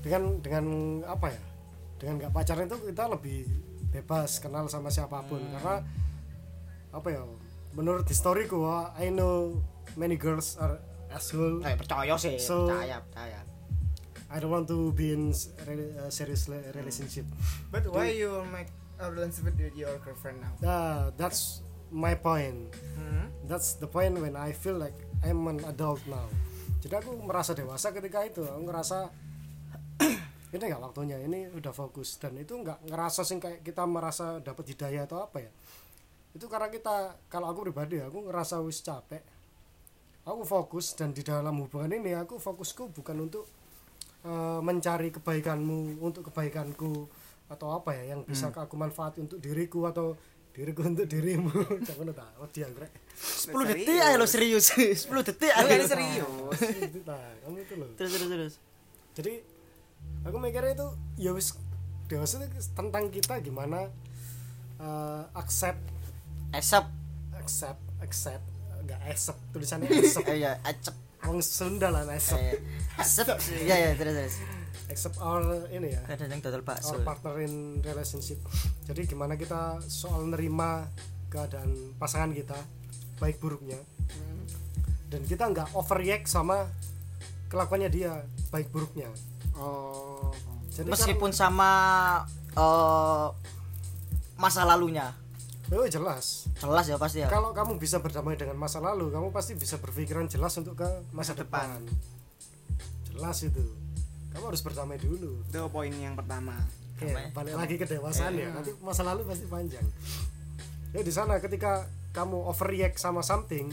[0.03, 0.65] dengan dengan
[1.07, 1.39] apa ya
[1.97, 3.39] dengan nggak pacaran itu kita lebih
[3.89, 5.81] bebas kenal sama siapa pun karena
[6.93, 7.23] apa ya
[7.73, 9.61] menurut historiku wah, I know
[9.95, 13.41] many girls are asshole Eh, percaya sih, So- percaya, percaya.
[14.27, 15.31] I don't want to be in
[15.65, 17.23] re- uh, serious relationship.
[17.71, 18.67] But why you make
[18.99, 20.51] a relationship with your girlfriend now?
[20.59, 21.63] Uh, that's
[21.95, 22.75] my point.
[22.99, 23.31] Hmm?
[23.47, 26.27] That's the point when I feel like I'm an adult now.
[26.83, 28.43] Jadi aku merasa dewasa ketika itu.
[28.43, 29.15] Aku ngerasa
[30.57, 31.17] ini nggak waktunya.
[31.21, 35.45] Ini udah fokus dan itu nggak ngerasa sih kayak kita merasa dapat hidayah atau apa
[35.45, 35.51] ya.
[36.33, 39.21] Itu karena kita kalau aku pribadi aku ngerasa wis capek.
[40.27, 43.47] Aku fokus dan di dalam hubungan ini aku fokusku bukan untuk
[44.27, 47.07] eh, mencari kebaikanmu untuk kebaikanku
[47.47, 50.19] atau apa ya yang bisa aku manfaat untuk diriku atau
[50.51, 51.53] diriku untuk dirimu
[51.87, 54.75] jangan tak oh dia grek 10 detik aja lo serius.
[55.07, 55.63] 10 detik aja.
[55.71, 56.27] ini serius.
[57.07, 58.55] nah kamu itu loh Terus terus terus.
[59.15, 59.33] jadi
[60.27, 61.55] aku mikirnya itu ya wis
[62.07, 63.87] dewasa itu tentang kita gimana
[64.77, 65.79] eh, accept
[66.51, 66.87] Esep.
[67.33, 68.45] accept accept
[68.83, 70.95] nggak accept tulisannya accept Iya, acep.
[71.23, 72.59] Wong Sunda lah accept Eh,
[72.97, 73.27] Asep.
[73.57, 74.37] Iya, iya, terus terus.
[74.87, 76.95] accept our ini ya Ada yang total bakso.
[76.95, 78.39] our partner in relationship
[78.85, 80.87] jadi gimana kita soal nerima
[81.27, 82.55] keadaan pasangan kita
[83.17, 83.79] baik buruknya
[85.07, 86.71] dan kita nggak overreact sama
[87.47, 89.11] kelakuannya dia baik buruknya
[89.57, 90.31] oh.
[90.69, 91.71] Jadi meskipun sama
[92.53, 93.29] eh,
[94.37, 95.13] masa lalunya.
[95.67, 96.47] Kan- oh jelas.
[96.57, 97.29] Jelas ya pasti ya.
[97.29, 101.33] Kalau kamu bisa berdamai dengan masa lalu kamu pasti bisa berpikiran jelas untuk ke masa,
[101.35, 101.69] Masa depan.
[101.83, 101.83] depan.
[103.11, 103.65] jelas itu.
[104.31, 105.41] Kamu harus berdamai dulu.
[105.43, 106.55] Itu poin yang pertama.
[106.97, 107.29] Oke, Damai.
[107.33, 108.49] balik lagi ke dewasaan ya.
[108.49, 108.49] Iya.
[108.53, 109.85] nanti masa lalu pasti panjang.
[110.93, 113.69] Ya di sana ketika kamu overreact sama something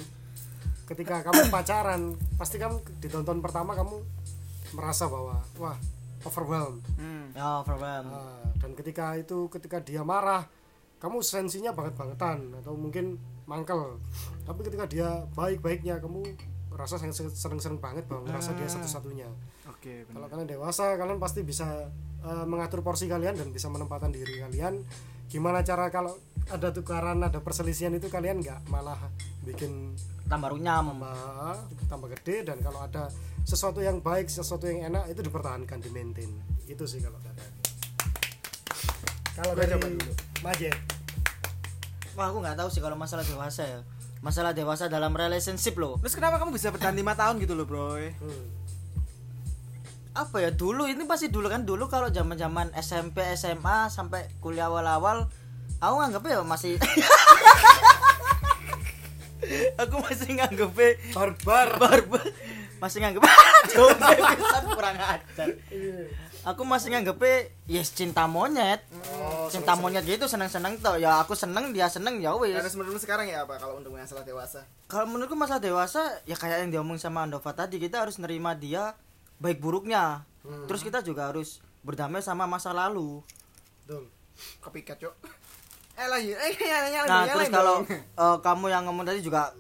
[0.83, 2.01] ketika kamu pacaran
[2.35, 4.03] pasti kamu ditonton pertama kamu
[4.73, 5.77] merasa bahwa wah
[6.23, 6.83] overwhelmed.
[6.97, 7.29] Hmm.
[7.35, 10.47] ya problem Nah, dan ketika itu ketika dia marah
[11.03, 13.99] kamu sensinya banget bangetan atau mungkin mangkel.
[14.47, 16.23] Tapi ketika dia baik baiknya kamu
[16.73, 19.29] rasa seneng seneng banget bahwa ngerasa dia satu satunya
[19.69, 21.85] oke kalau benar kalian dewasa kalian pasti bisa
[22.25, 24.81] eh, mengatur porsi kalian dan bisa menempatkan diri kalian.
[25.27, 26.15] Gimana cara kalau
[26.47, 28.97] ada tukaran ada perselisihan itu kalian nggak malah
[29.43, 29.97] bikin
[30.31, 30.93] tambah runyam.
[30.93, 31.57] tambah
[31.91, 33.11] tambah gede dan kalau ada
[33.43, 36.31] sesuatu yang baik sesuatu yang enak itu dipertahankan di maintain
[36.63, 37.59] itu sih kalau dari aku.
[39.35, 40.11] kalau dari coba dulu.
[40.43, 40.75] Majet
[42.15, 43.79] wah aku nggak tahu sih kalau masalah dewasa ya.
[44.23, 45.99] Masalah dewasa dalam relationship loh.
[45.99, 48.63] Terus kenapa kamu bisa bertahan lima tahun gitu loh bro hmm.
[50.13, 51.65] apa ya dulu ini pasti dulu kan.
[51.65, 55.17] Dulu kalau zaman zaman SMP SMA sampai kuliah awal awal
[55.83, 56.79] aku nganggep ya masih
[59.81, 60.71] aku masih nganggep
[61.11, 61.67] barbar.
[61.81, 62.23] Barbar
[62.83, 63.23] masih nganggep
[64.75, 65.47] kurang ajar.
[66.43, 67.15] Aku masih nganggep
[67.71, 68.83] yes cinta monyet.
[69.15, 72.59] Oh, cinta monyet gitu seneng seneng tuh ya aku seneng dia seneng ya wis.
[72.59, 74.67] Harus menurutmu sekarang ya apa kalau untuk masalah dewasa?
[74.91, 78.91] Kalau menurutku masalah dewasa ya kayak yang diomong sama Andova tadi kita harus nerima dia
[79.39, 80.27] baik buruknya.
[80.43, 80.67] Hmm.
[80.67, 83.23] terus kita juga harus berdamai sama masa lalu.
[83.87, 84.11] Betul
[84.61, 85.15] copycat cok
[85.93, 87.75] eh lagi eh nyala nyala nah terus kalau
[88.23, 89.53] eh, kamu yang ngomong tadi juga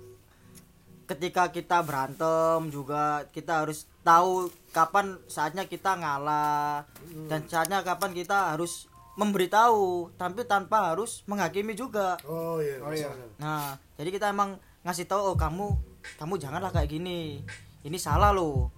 [1.13, 6.83] ketika kita berantem juga kita harus tahu kapan saatnya kita ngalah
[7.25, 13.09] dan saatnya kapan kita harus memberitahu tapi tanpa harus menghakimi juga oh iya Oh, iya.
[13.37, 15.69] Nah, jadi kita emang ngasih tahu oh kamu
[16.17, 17.39] kamu janganlah kayak gini.
[17.79, 18.73] Ini salah loh.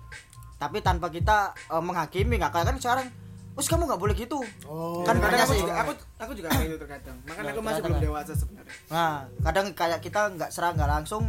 [0.55, 3.07] Tapi tanpa kita eh, menghakimi nggak kayak kan sekarang,
[3.55, 5.61] "Us kamu nggak boleh gitu." oh Kan kadang aku sih.
[5.63, 9.13] juga aku aku juga kayak gitu terkadang makanya Ya, aku masih belum dewasa sebenarnya Nah,
[9.41, 11.23] kadang kayak kita nggak serang nggak langsung,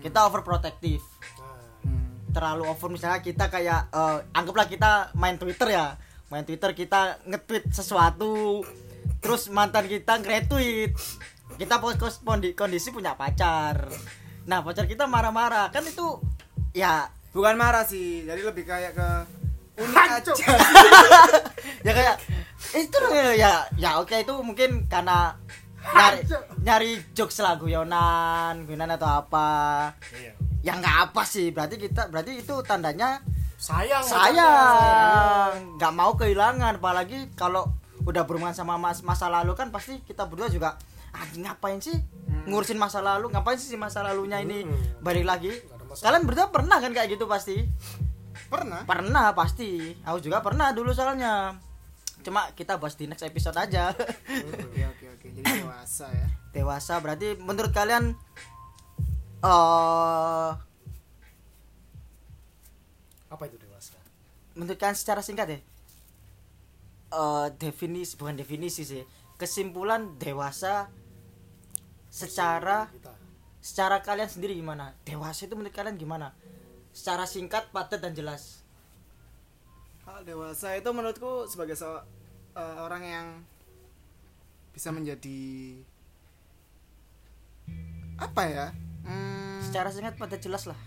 [0.00, 1.04] kita overprotective.
[1.84, 2.30] Hmm.
[2.34, 5.96] Terlalu over misalnya kita kayak eh, anggaplah kita main Twitter ya.
[6.28, 8.62] Main Twitter kita nge-tweet sesuatu
[9.18, 10.92] terus mantan kita nge-retweet.
[11.58, 13.88] Kita post kondi- kondisi punya pacar.
[14.46, 15.72] Nah, pacar kita marah-marah.
[15.74, 16.20] Kan itu
[16.76, 19.08] ya bukan marah sih jadi lebih kayak ke
[19.78, 20.32] unik aja
[21.86, 22.16] ya kayak
[22.74, 22.98] itu
[23.38, 25.38] ya ya oke itu mungkin karena
[25.94, 26.20] nyari
[26.62, 29.48] nyari jokes lah guyonan guyonan atau apa.
[30.12, 30.32] Iya.
[30.60, 33.22] Ya nggak apa sih berarti kita berarti itu tandanya
[33.58, 35.78] sayang sayang.
[35.78, 37.66] nggak mau kehilangan apalagi kalau
[38.06, 40.78] udah berhubungan sama mas masa lalu kan pasti kita berdua juga
[41.12, 41.98] anjing ngapain sih
[42.48, 43.28] ngurusin masa lalu?
[43.28, 44.64] Ngapain sih si masa lalunya ini?
[44.64, 45.04] Hmm.
[45.04, 45.52] balik lagi
[45.96, 47.64] kalian berdua pernah kan kayak gitu pasti?
[48.48, 48.84] Pernah.
[48.84, 49.96] Pernah pasti.
[50.04, 51.56] Aku juga pernah dulu soalnya.
[52.24, 53.92] Cuma kita bahas di next episode aja.
[53.92, 54.97] oke oke jadi
[55.88, 58.12] dewasa ya Dewasa berarti menurut kalian
[59.40, 60.50] eh
[63.28, 63.96] apa itu dewasa
[64.52, 65.58] menurut kalian secara singkat ya?
[67.08, 69.04] Eh definisi bukan definisi sih.
[69.40, 70.90] Kesimpulan dewasa
[72.10, 72.90] secara
[73.64, 74.92] secara kalian sendiri gimana?
[75.08, 76.34] Dewasa itu menurut kalian gimana?
[76.92, 78.64] Secara singkat, padat dan jelas.
[80.04, 82.04] Hal dewasa itu menurutku sebagai se-
[82.58, 83.26] eh, orang yang
[84.78, 85.74] bisa menjadi
[88.14, 88.70] apa ya?
[89.02, 90.78] Hmm, Secara singkat, padat jelas lah.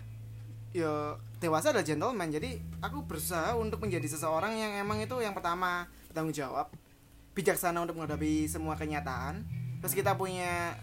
[0.72, 2.32] ya dewasa adalah gentleman.
[2.32, 6.72] Jadi aku berusaha untuk menjadi seseorang yang emang itu yang pertama bertanggung jawab,
[7.36, 9.44] bijaksana untuk menghadapi semua kenyataan.
[9.84, 10.80] Terus kita punya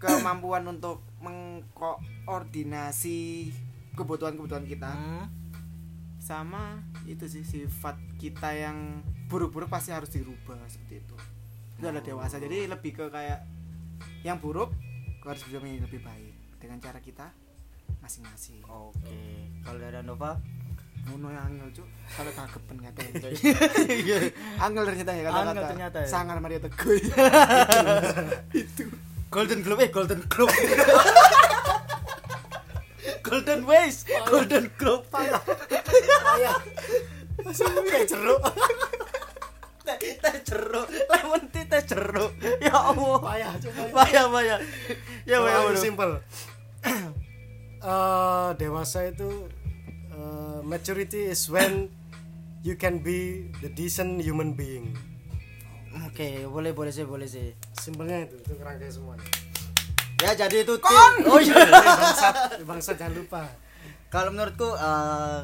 [0.00, 3.52] kemampuan untuk mengkoordinasi
[3.92, 4.96] kebutuhan-kebutuhan kita.
[4.96, 5.28] Hmm.
[6.24, 11.12] sama itu sih sifat kita yang buruk-buruk pasti harus dirubah seperti itu
[11.84, 12.40] itu adalah dewasa.
[12.40, 13.44] Jadi lebih ke kayak
[14.24, 14.72] yang buruk
[15.20, 17.28] harus bisa menjadi lebih baik dengan cara kita
[18.00, 18.64] masing-masing.
[18.64, 19.52] Oke.
[19.60, 20.40] Kalau dari Nova?
[21.04, 21.84] ngono yang angel cuk.
[22.16, 23.12] Kalau kagepen katanya
[24.64, 25.52] angel ternyata ya kata-kata.
[25.52, 26.08] Angel ternyata ya.
[26.08, 26.96] sangar Mario Teguh.
[29.36, 30.48] Golden Globe eh Golden Globe.
[33.28, 35.04] Golden Ways, Golden Globe.
[35.12, 35.44] ayah
[37.44, 38.73] kayak jeruk Teh teh
[40.44, 42.32] jeruk, lemon tea teh jeruk.
[42.60, 43.18] Ya Allah.
[43.18, 44.56] payah coba Bahaya bahaya.
[45.24, 45.40] Ya.
[45.40, 45.76] Kalau bro.
[45.76, 46.12] simple
[47.82, 49.48] eh, dewasa itu
[50.10, 51.88] eh, maturity is when
[52.60, 53.18] you can be
[53.60, 54.92] the decent human being
[56.04, 57.54] Oke, boleh boleh sih, boleh sih.
[57.72, 59.22] simpelnya itu itu kerangkai semuanya
[60.18, 61.54] Ya jadi itu ti- Oh iya.
[61.70, 63.42] bangsat bangsat jangan lupa
[64.08, 65.40] Kalau menurutku eh,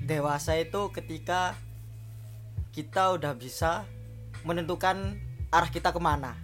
[0.00, 1.54] dewasa itu ketika
[2.70, 3.84] kita udah bisa
[4.46, 5.18] menentukan
[5.50, 6.34] arah kita ke mana.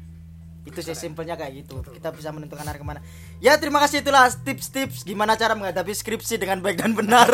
[0.67, 1.79] Itu sih simpelnya kayak gitu.
[1.95, 2.99] Kita bisa menentukan arah ke mana.
[3.39, 7.31] Ya terima kasih itulah tips-tips gimana cara menghadapi skripsi dengan baik dan benar.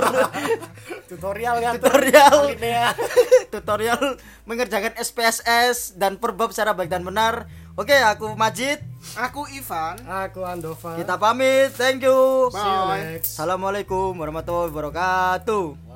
[1.09, 2.53] tutorial kan Tutorial.
[2.53, 2.93] Alinea.
[3.53, 7.49] Tutorial mengerjakan SPSS dan perbab secara baik dan benar.
[7.73, 8.85] Oke, aku Majid.
[9.17, 9.97] Aku Ivan.
[10.05, 11.73] aku Andova Kita pamit.
[11.73, 12.53] Thank you.
[12.53, 13.17] see you Bye.
[13.17, 15.92] next Assalamualaikum warahmatullahi wabarakatuh.